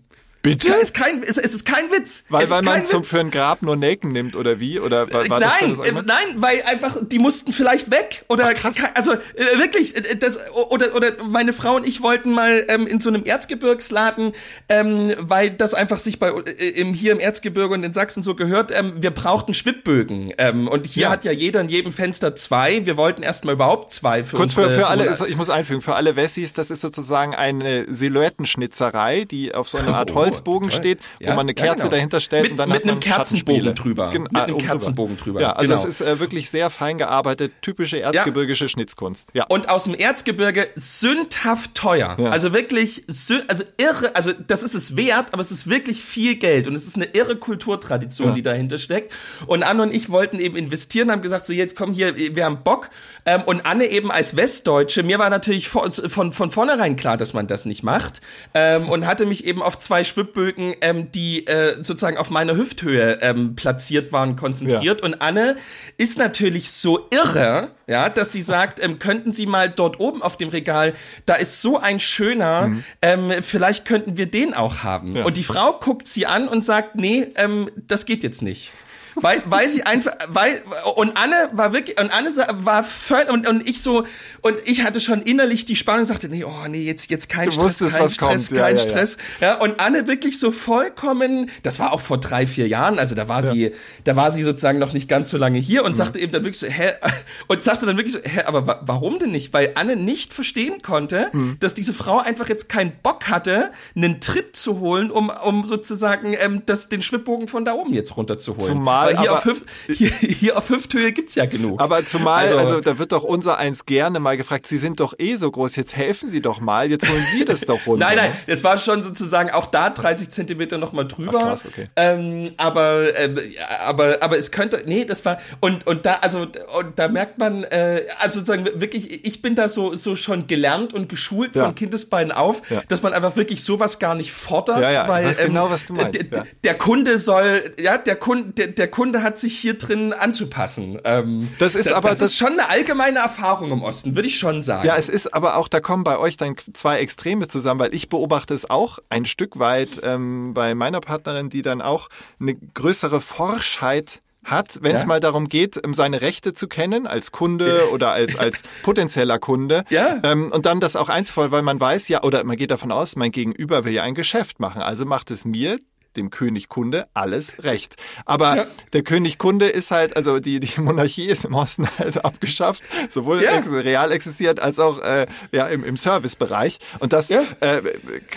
[0.46, 0.68] Bitte?
[0.72, 2.24] Es ist kein, es, ist kein Witz.
[2.28, 4.80] Weil, es weil man zum, für ein Grab nur Nelken nimmt oder wie?
[4.80, 8.24] Oder war, war das nein, dann das äh, nein, weil einfach die mussten vielleicht weg
[8.28, 9.18] oder ke- also äh,
[9.58, 10.38] wirklich äh, das,
[10.70, 14.32] oder oder meine Frau und ich wollten mal ähm, in so einem Erzgebirgsladen,
[14.68, 18.34] ähm, weil das einfach sich bei äh, im hier im Erzgebirge und in Sachsen so
[18.34, 18.70] gehört.
[18.76, 21.10] Ähm, wir brauchten Schwibbögen ähm, und hier Ja.
[21.10, 22.84] hat ja jeder in jedem Fenster zwei.
[22.86, 26.16] Wir wollten erstmal überhaupt zwei für Kurz für, für alle, ich muss einfügen, für alle
[26.16, 30.78] Wessis, das ist sozusagen eine Silhouettenschnitzerei, die auf so einer Art Oh, Holzbogen toll.
[30.78, 31.90] steht, wo Ja, man eine ja, Kerze genau.
[31.90, 34.10] dahinter stellt Mit- und dann mit hat man einem Kerzenbogen drüber.
[34.10, 35.40] Gen- Mit einem Kerzenbogen drüber.
[35.40, 35.82] Ja, also Genau.
[35.86, 39.28] es ist äh, wirklich sehr fein gearbeitet, typische erzgebirgische Schnitzkunst.
[39.34, 39.44] Ja.
[39.48, 42.16] Und aus dem Erzgebirge sündhaft teuer.
[42.18, 42.30] Ja.
[42.30, 43.04] Also wirklich,
[43.48, 46.86] also irre, also das ist es wert, aber es ist wirklich viel Geld und es
[46.86, 48.34] ist eine irre Kulturtradition, Ja.
[48.34, 49.12] die dahinter steckt.
[49.46, 52.62] Und Anne und ich wollten eben investieren, haben gesagt, so jetzt komm hier, wir haben
[52.64, 52.90] Bock.
[53.24, 57.32] Ähm, und Anne eben als Westdeutsche, mir war natürlich von, von, von vornherein klar, dass
[57.34, 58.20] man das nicht macht.
[58.54, 63.18] Ähm, und hatte mich eben auf zwei Schwibbögen, ähm, die äh, sozusagen auf meiner Hüfthöhe
[63.22, 65.02] ähm, platziert waren, konzentriert.
[65.02, 65.56] Und Anne
[65.96, 70.36] ist natürlich so irre, ja, dass sie sagt, ähm, könnten Sie mal dort oben auf
[70.36, 72.72] dem Regal, da ist so ein schöner,
[73.02, 75.16] ähm, vielleicht könnten wir den auch haben.
[75.16, 75.24] Ja.
[75.24, 78.72] Und die Frau guckt sie an und sagt, nee, ähm, das geht jetzt nicht.
[79.16, 80.62] Weil, weil sie einfach, weil,
[80.96, 82.30] und Anne war wirklich, und Anne
[82.64, 84.04] war völlig, und, und ich so,
[84.42, 87.46] und ich hatte schon innerlich die Spannung und sagte, nee, oh nee, jetzt, jetzt kein
[87.46, 88.58] Du Stress, wusstest, kein was Stress, kommt.
[88.58, 88.88] Ja, kein ja, ja.
[88.88, 89.16] Stress.
[89.40, 93.28] Ja, und Anne wirklich so vollkommen, das war auch vor drei, vier Jahren, also da
[93.28, 93.72] war sie,
[94.04, 95.86] da war sie sozusagen noch nicht ganz so lange hier Mhm.
[95.86, 96.92] und sagte eben dann wirklich so, hä,
[97.48, 99.52] und sagte dann wirklich so, hä, aber wa warum denn nicht?
[99.52, 101.56] Weil Anne nicht verstehen konnte, Mhm.
[101.60, 106.34] dass diese Frau einfach jetzt keinen Bock hatte, einen Tritt zu holen, um, um sozusagen
[106.38, 108.66] ähm, das, den Schwibbogen von da oben jetzt runterzuholen.
[108.66, 111.80] Zumal Weil hier, aber- auf, Hüf hier, hier auf Hüfthöhe gibt's ja genug.
[111.80, 115.14] Aber zumal, Also- also, da wird doch unser eins gerne mal gefragt, Sie sind doch
[115.18, 118.06] eh so groß, jetzt helfen Sie doch mal, jetzt holen Sie das doch runter.
[118.06, 121.38] Nein, nein, es war schon sozusagen auch da 30 Zentimeter noch mal drüber.
[121.42, 121.84] Ach, krass, okay.
[121.96, 126.40] ähm, aber, ja, aber, aber es könnte, nee, das war und und da, also
[126.78, 130.92] und da merkt man, äh, also sozusagen wirklich, ich bin da so so schon gelernt
[130.94, 131.64] und geschult Ja.
[131.66, 132.82] von Kindesbeinen auf, Ja.
[132.88, 135.94] dass man einfach wirklich sowas gar nicht fordert, Ja, ja, weil ähm, genau, was du
[135.94, 140.14] meinst, Der, der Kunde soll, ja, der Kunde, der, der Kunde hat sich hier drin
[140.14, 140.98] anzupassen.
[141.04, 144.26] Ähm, Das ist da- aber das, das- ist schon eine allgemeine Erfahrung im Osten, würde
[144.26, 144.86] ich schon sagen.
[144.86, 148.08] Ja, es ist aber auch, da kommen bei euch dann zwei Extreme zusammen, weil ich
[148.08, 152.08] beobachte es auch ein Stück weit ähm, bei meiner Partnerin, die dann auch
[152.40, 155.08] eine größere Forschheit hat, wenn es Ja.
[155.08, 159.84] mal darum geht, ähm, seine Rechte zu kennen als Kunde oder als, als potenzieller Kunde.
[159.90, 160.18] Ja.
[160.22, 163.16] Ähm, und dann das auch einzufordern, weil man weiß ja, oder man geht davon aus,
[163.16, 164.80] mein Gegenüber will ja ein Geschäft machen.
[164.82, 165.78] Also macht es mir,
[166.16, 167.96] dem König Kunde, alles recht.
[168.24, 168.64] Aber Ja.
[168.92, 173.42] der König Kunde ist halt, also die, die Monarchie ist im Osten halt abgeschafft, sowohl
[173.42, 173.58] Ja.
[173.58, 176.78] ex real existiert als auch äh, ja, im, im Servicebereich.
[176.98, 177.42] Und das, Ja.
[177.60, 177.82] äh,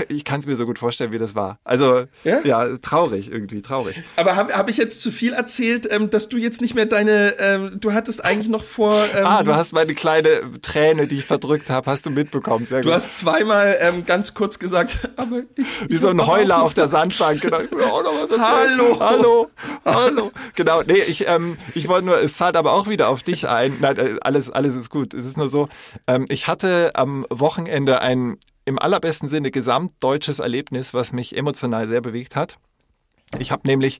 [0.09, 1.59] ich kann es mir so gut vorstellen, wie das war.
[1.63, 2.39] Also Ja.
[2.43, 4.01] ja, traurig, irgendwie traurig.
[4.15, 7.35] Aber habe hab ich jetzt zu viel erzählt, ähm, dass du jetzt nicht mehr deine,
[7.39, 8.93] ähm, du hattest eigentlich noch vor.
[9.15, 10.29] Ähm, Ah, du hast meine kleine
[10.61, 12.65] Träne, die ich verdrückt habe, hast du mitbekommen.
[12.65, 12.95] Sehr Du gut.
[12.95, 17.41] hast zweimal ähm, ganz kurz gesagt, aber ich, Wie so ein Heuler auf der Sandbank.
[17.41, 17.59] Genau.
[17.71, 18.79] Ich will auch noch was erzählen.
[18.79, 18.99] Hallo.
[18.99, 19.47] Hallo.
[19.85, 20.31] Hallo.
[20.55, 20.81] Genau.
[20.83, 23.77] Nee, ich, ähm, ich wollte nur, es zahlt aber auch wieder auf dich ein.
[23.79, 25.13] Nein, äh, alles, alles ist gut.
[25.13, 25.69] Es ist nur so,
[26.07, 32.01] ähm, ich hatte am Wochenende ein im allerbesten Sinne gesamtdeutsches Erlebnis, was mich emotional sehr
[32.01, 32.57] bewegt hat.
[33.37, 33.99] Ich habe nämlich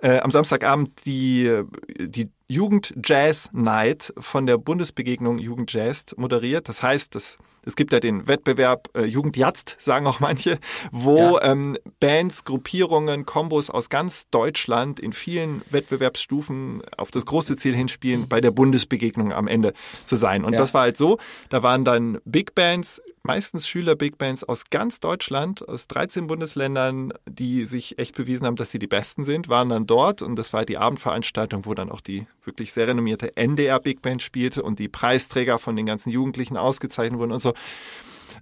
[0.00, 1.62] äh, am Samstagabend die,
[1.98, 6.68] die Jugend Jazz Night von der Bundesbegegnung Jugend Jazz moderiert.
[6.68, 10.58] Das heißt, das, es gibt ja den Wettbewerb äh, Jugend Jazzt, sagen auch manche,
[10.92, 17.74] wo ähm, Bands, Gruppierungen, Kombos aus ganz Deutschland in vielen Wettbewerbsstufen auf das große Ziel
[17.74, 19.72] hinspielen, bei der Bundesbegegnung am Ende
[20.04, 20.44] zu sein.
[20.44, 20.58] Und Ja.
[20.60, 21.18] das war halt so,
[21.48, 27.64] da waren dann Big Bands, meistens Schüler-Big Bands aus ganz Deutschland, aus 13 Bundesländern, die
[27.64, 30.64] sich echt bewiesen haben, dass sie die Besten sind, waren dann dort und das war
[30.64, 34.88] die Abendveranstaltung, wo dann auch die wirklich sehr renommierte NDR Big Band spielte und die
[34.88, 37.52] Preisträger von den ganzen Jugendlichen ausgezeichnet wurden und so.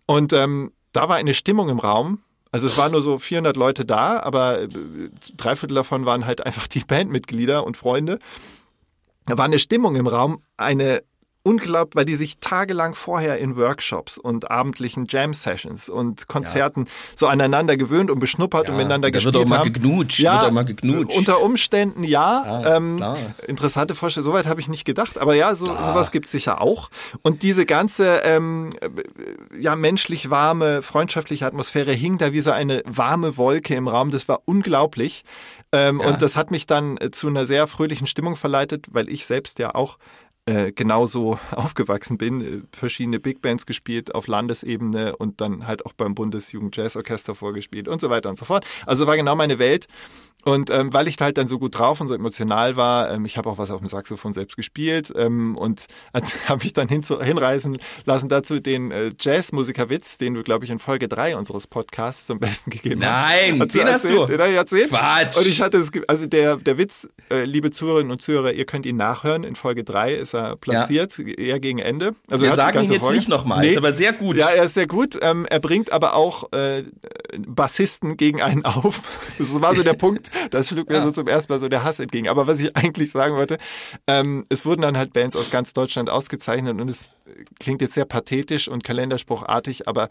[0.07, 2.21] Und ähm, da war eine Stimmung im Raum.
[2.53, 4.69] Also es waren nur so 400 Leute da, aber äh,
[5.37, 8.19] drei Viertel davon waren halt einfach die Bandmitglieder und Freunde.
[9.27, 11.03] Da war eine Stimmung im Raum, eine
[11.45, 16.93] unglaublich, weil die sich tagelang vorher in Workshops und abendlichen Jam-Sessions und Konzerten ja.
[17.17, 19.73] so aneinander gewöhnt und beschnuppert ja, und miteinander da gespielt wird auch mal haben.
[19.73, 21.17] Gegnutscht, ja, wird auch mal gegnutscht.
[21.17, 22.25] unter Umständen ja.
[22.63, 23.19] Ja, ähm, klar.
[23.47, 26.91] interessante Vorstellung, soweit habe ich nicht gedacht, aber ja, so, sowas gibt's sicher auch.
[27.23, 32.83] Und diese ganze ähm, äh, ja menschlich warme, freundschaftliche Atmosphäre hing da wie so eine
[32.87, 34.11] warme Wolke im Raum.
[34.11, 35.25] Das war unglaublich.
[35.73, 36.01] Ähm.
[36.01, 39.59] Und das hat mich dann äh, zu einer sehr fröhlichen Stimmung verleitet, weil ich selbst
[39.59, 39.99] ja auch
[40.47, 45.93] äh, genauso aufgewachsen bin, äh, verschiedene Big Bands gespielt auf Landesebene und dann halt auch
[45.93, 48.67] beim Bundesjugend-Jazz-Orchester vorgespielt und so weiter und so fort.
[48.87, 49.87] Also war genau meine Welt.
[50.45, 53.25] Und ähm, weil ich da halt dann so gut drauf und so emotional war, ähm,
[53.25, 55.87] ich habe auch was auf dem Saxophon selbst gespielt ähm, und
[56.49, 60.79] habe ich dann hin, hinreißen lassen dazu den äh, Jazzmusikerwitz, den du, glaube ich, in
[60.79, 63.75] Folge drei unseres Podcasts zum Besten gegeben Nein, hast.
[63.75, 64.27] den hast du.
[64.27, 64.91] Den habe ich erzählt.
[64.91, 65.37] Quatsch.
[65.37, 68.87] Und ich hatte es, also der, der Witz, äh, liebe Zuhörerinnen und Zuhörer, ihr könnt
[68.87, 69.45] ihn nachhören.
[69.45, 72.15] In Folge drei ist er platziert, eher gegen Ende.
[72.31, 73.17] Also Wir er sagen ihn jetzt Folge.
[73.19, 74.37] nicht nochmal, ist aber sehr gut.
[74.37, 75.19] Ja, er ist sehr gut.
[75.23, 76.85] Ähm, er bringt aber auch äh,
[77.39, 79.03] Bassisten gegen einen auf.
[79.39, 81.03] Das war so der Punkt, das schlug mir Ja.
[81.03, 82.29] so zum ersten Mal so der Hass entgegen.
[82.29, 83.59] Aber was ich eigentlich sagen wollte,
[84.07, 87.11] ähm, es wurden dann halt Bands aus ganz Deutschland ausgezeichnet und es
[87.61, 90.09] klingt jetzt sehr pathetisch und kalenderspruchartig, aber,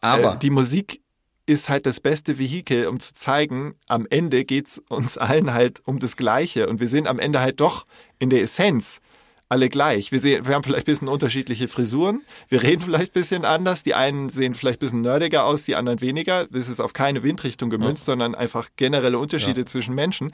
[0.00, 0.34] Aber.
[0.34, 1.00] äh, die Musik
[1.48, 6.00] ist halt das beste Vehikel, um zu zeigen, am Ende geht's uns allen halt um
[6.00, 7.86] das Gleiche und wir sind am Ende halt doch
[8.18, 9.00] in der Essenz
[9.48, 10.10] alle gleich.
[10.12, 13.82] Wir, sehen, wir haben vielleicht ein bisschen unterschiedliche Frisuren, wir reden vielleicht ein bisschen anders,
[13.82, 16.46] die einen sehen vielleicht ein bisschen nerdiger aus, die anderen weniger.
[16.46, 20.32] Das ist auf keine Windrichtung gemünzt, sondern einfach generelle Unterschiede zwischen Menschen.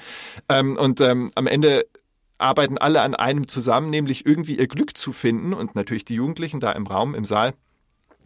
[0.48, 1.84] Ähm, und ähm, am Ende
[2.38, 6.60] arbeiten alle an einem zusammen, nämlich irgendwie ihr Glück zu finden und natürlich die Jugendlichen
[6.60, 7.52] da im Raum, im Saal,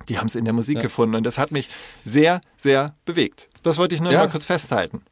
[0.08, 1.68] die haben es in der Musik gefunden und das hat mich
[2.04, 3.48] sehr, sehr bewegt.
[3.62, 4.20] Das wollte ich nur Ja.
[4.20, 5.02] mal kurz festhalten.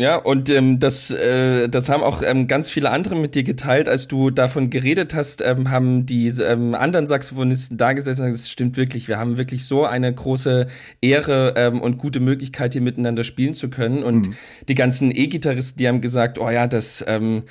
[0.00, 3.86] Ja, und ähm, das, äh, das haben auch ähm, ganz viele andere mit dir geteilt.
[3.86, 8.44] Als du davon geredet hast, ähm, haben die ähm, anderen Saxophonisten da gesessen und gesagt,
[8.46, 9.08] das stimmt wirklich.
[9.08, 10.68] Wir haben wirklich so eine große
[11.02, 14.02] Ehre ähm, und gute Möglichkeit, hier miteinander spielen zu können.
[14.02, 14.30] Und
[14.68, 17.04] die ganzen E-Gitarristen, die haben gesagt, oh ja, das...
[17.06, 17.42] Ähm,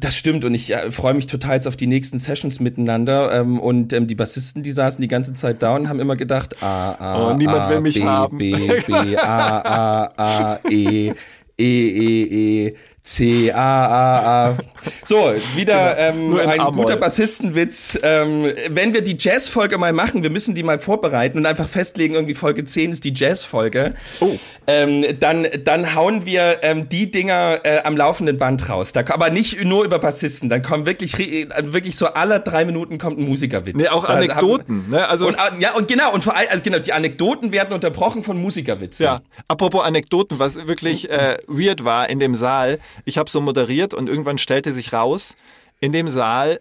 [0.00, 3.60] das stimmt und ich äh, freue mich total jetzt auf die nächsten Sessions miteinander ähm,
[3.60, 6.92] und ähm, die Bassisten, die saßen die ganze Zeit da und haben immer gedacht A
[6.92, 8.38] A Oh, niemand A, will mich B, haben.
[8.38, 8.52] B
[8.86, 11.12] B A A A E
[11.58, 14.56] E E E C A A A.
[15.04, 16.86] So, wieder ähm, Nur in ein A-Moll.
[16.86, 17.98] guter Bassistenwitz.
[18.02, 22.14] Ähm, wenn wir die Jazz-Folge mal machen, wir müssen die mal vorbereiten und einfach festlegen,
[22.14, 23.90] irgendwie Folge 10 ist die Jazz-Folge.
[24.20, 24.38] Oh.
[24.66, 28.94] Ähm, dann, dann hauen wir ähm, die Dinger äh, am laufenden Band raus.
[28.94, 30.48] Da, aber nicht nur über Bassisten.
[30.48, 33.76] Dann kommen wirklich, äh, wirklich so alle drei Minuten kommt ein Musikerwitz.
[33.76, 34.88] Nee, auch Da Anekdoten.
[34.88, 35.06] Ne?
[35.06, 38.22] Also und, äh, ja, und genau, und vor allem, also genau, die Anekdoten werden unterbrochen
[38.22, 39.04] von Musikerwitzen.
[39.04, 43.94] Ja, apropos Anekdoten, was wirklich äh, weird war in dem Saal, ich habe so moderiert
[43.94, 45.36] und irgendwann stellte sich raus,
[45.80, 46.60] in dem Saal,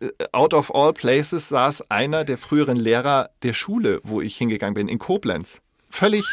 [0.00, 4.74] äh, out of all places, saß einer der früheren Lehrer der Schule, wo ich hingegangen
[4.74, 5.60] bin, in Koblenz.
[5.90, 6.24] Völlig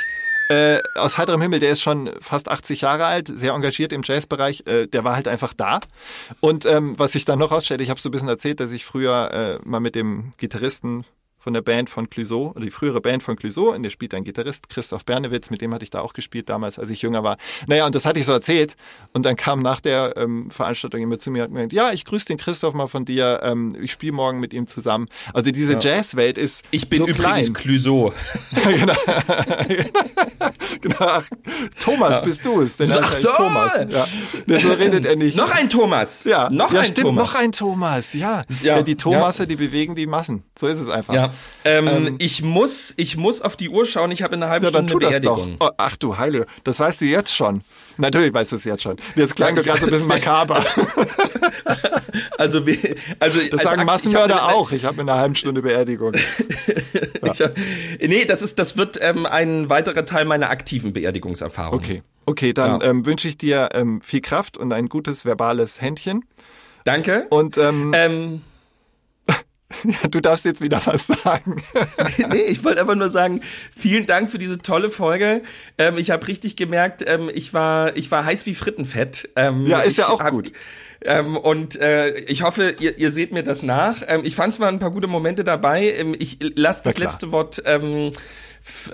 [0.50, 4.64] äh, aus heiterem Himmel, der ist schon fast 80 Jahre alt, sehr engagiert im Jazzbereich,
[4.68, 5.80] äh, der war halt einfach da.
[6.40, 8.86] Und ähm, was ich dann noch rausstellte, ich habe so ein bisschen erzählt, dass ich
[8.86, 9.32] früher
[9.64, 11.06] äh, mal mit dem Gitarristen
[11.46, 14.24] von der Band von Clouseau, oder die frühere Band von Clouseau, und der spielt ein
[14.24, 17.38] Gitarrist, Christoph Bernewitz, mit dem hatte ich da auch gespielt damals, als ich jünger war.
[17.68, 18.76] Naja, und das hatte ich so erzählt.
[19.14, 21.92] Und dann kam nach der ähm, Veranstaltung jemand zu mir und hat mir gesagt, ja,
[21.94, 25.06] ich grüße den Christoph mal von dir, ähm, ich spiele morgen mit ihm zusammen.
[25.36, 27.54] Also diese Jazzwelt ist Ich bin so übrigens klein.
[27.54, 28.12] Clouseau.
[28.64, 28.96] genau.
[30.82, 30.96] genau.
[31.00, 31.24] Ach,
[31.80, 33.30] Thomas bist du es, denn Ach so.
[33.30, 33.86] Thomas.
[33.88, 34.08] Ja.
[34.48, 35.38] Nee, so redet er nicht.
[35.38, 36.24] Noch ein Thomas.
[36.24, 37.24] ja, noch ja, ein stimmt, Thomas.
[37.24, 38.42] noch ein Thomas, ja.
[38.64, 40.44] Ja, ja die Thomaser, die bewegen die Massen.
[40.58, 41.14] So ist es einfach.
[41.14, 41.32] Ja.
[41.64, 44.12] Ähm, Ähm, ich muss, ich muss auf die Uhr schauen.
[44.12, 45.36] Ich habe in einer halben Ja, dann Stunde tu eine das doch.
[45.38, 45.58] Beerdigung.
[45.68, 47.62] Oh, ach du Heile, das weißt du jetzt schon.
[47.98, 48.96] Natürlich weißt du es jetzt schon.
[49.16, 50.64] Jetzt klang Ja, du gerade so ein bisschen makaber.
[52.38, 54.72] Also, also Das also sagen ak- Massenmörder ich auch.
[54.72, 56.14] Ich habe in einer halben Stunde Beerdigung.
[57.24, 57.54] Ich hab,
[58.00, 61.80] nee, das ist, das wird ähm, ein weiterer Teil meiner aktiven Beerdigungserfahrung.
[61.80, 62.04] Okay.
[62.28, 62.88] Okay, dann Ja.
[62.90, 66.24] ähm, wünsche ich dir ähm, viel Kraft und ein gutes verbales Händchen.
[66.84, 67.26] Danke.
[67.32, 68.42] Und ähm,
[69.84, 71.62] ähm, du darfst jetzt wieder was sagen.
[72.30, 73.42] nee, ich wollte einfach nur sagen,
[73.76, 75.42] vielen Dank für diese tolle Folge.
[75.78, 79.30] Ähm, ich habe richtig gemerkt, ähm, ich war, ich war heiß wie Frittenfett.
[79.36, 80.52] Ähm, Ja, ist ja auch hab, gut.
[81.02, 84.02] Ähm, und äh, ich hoffe, ihr, ihr seht mir das nach.
[84.08, 85.92] Ähm, ich fand zwar ein paar gute Momente dabei.
[85.92, 88.12] Ähm, ich lasse das letzte Wort ähm,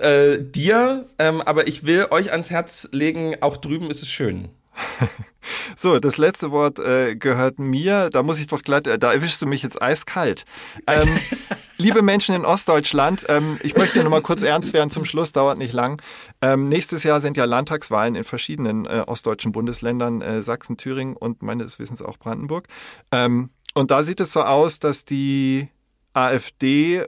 [0.00, 4.48] äh, dir, ähm, aber ich will euch ans Herz legen, auch drüben ist es schön.
[5.76, 8.10] So, das letzte Wort äh, gehört mir.
[8.10, 10.44] Da muss ich doch glatt, äh, da erwischst du mich jetzt eiskalt.
[10.86, 11.18] Ähm,
[11.76, 15.58] liebe Menschen in Ostdeutschland, ähm, ich möchte noch mal kurz ernst werden zum Schluss, dauert
[15.58, 16.00] nicht lang.
[16.40, 21.42] Ähm, nächstes Jahr sind ja Landtagswahlen in verschiedenen äh, ostdeutschen Bundesländern, äh, Sachsen, Thüringen und
[21.42, 22.66] meines Wissens auch Brandenburg.
[23.10, 25.68] Ähm, und da sieht es so aus, dass die
[26.14, 27.04] AfD,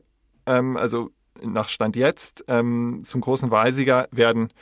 [0.46, 1.10] ähm, also
[1.42, 4.52] nach Stand jetzt, ähm, zum großen Wahlsieger werden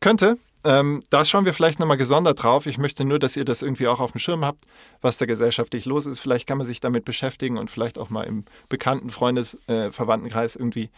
[0.00, 0.38] könnte.
[0.64, 2.66] Ähm, da schauen wir vielleicht nochmal gesondert drauf.
[2.66, 4.64] Ich möchte nur, dass ihr das irgendwie auch auf dem Schirm habt,
[5.00, 6.20] was da gesellschaftlich los ist.
[6.20, 10.54] Vielleicht kann man sich damit beschäftigen und vielleicht auch mal im bekannten Freundes-, äh, Verwandtenkreis
[10.56, 10.90] irgendwie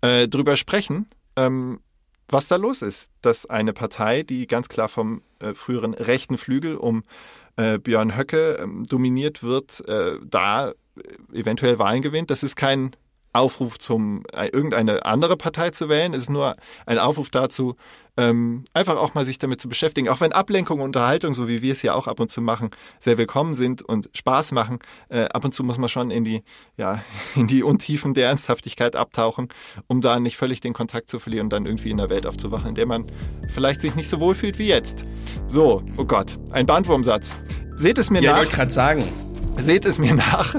[0.00, 1.06] äh, drüber sprechen,
[1.36, 1.80] ähm,
[2.28, 3.10] was da los ist.
[3.20, 7.04] Dass eine Partei, die ganz klar vom äh, früheren rechten Flügel um
[7.56, 10.72] äh, Björn Höcke ähm, dominiert wird, äh, da
[11.32, 12.30] eventuell Wahlen gewinnt.
[12.30, 12.92] Das ist kein
[13.32, 16.14] Aufruf zum äh, irgendeine andere Partei zu wählen.
[16.14, 16.56] Es ist nur
[16.86, 17.76] ein Aufruf dazu,
[18.16, 20.08] ähm, einfach auch mal sich damit zu beschäftigen.
[20.08, 22.70] Auch wenn Ablenkung und Unterhaltung, so wie wir es ja auch ab und zu machen,
[22.98, 26.42] sehr willkommen sind und Spaß machen, äh, ab und zu muss man schon in die,
[26.76, 27.02] ja,
[27.36, 29.48] in die Untiefen der Ernsthaftigkeit abtauchen,
[29.86, 32.70] um da nicht völlig den Kontakt zu verlieren und dann irgendwie in einer Welt aufzuwachen,
[32.70, 33.06] in der man
[33.48, 35.06] vielleicht sich nicht so wohl fühlt wie jetzt.
[35.46, 37.36] So, oh Gott, ein Bandwurmsatz.
[37.76, 38.38] Seht es mir ja, nach.
[38.38, 39.29] Ich wollte gerade sagen.
[39.62, 40.54] Seht es mir nach.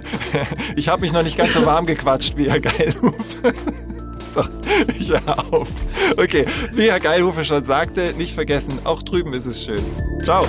[0.75, 3.53] Ich habe mich noch nicht ganz so warm gequatscht wie Herr Geilhufe.
[4.33, 4.43] So,
[4.97, 5.67] ich höre auf.
[6.17, 9.81] Okay, wie Herr Geilhufe schon sagte, nicht vergessen, auch drüben ist es schön.
[10.23, 10.45] Ciao.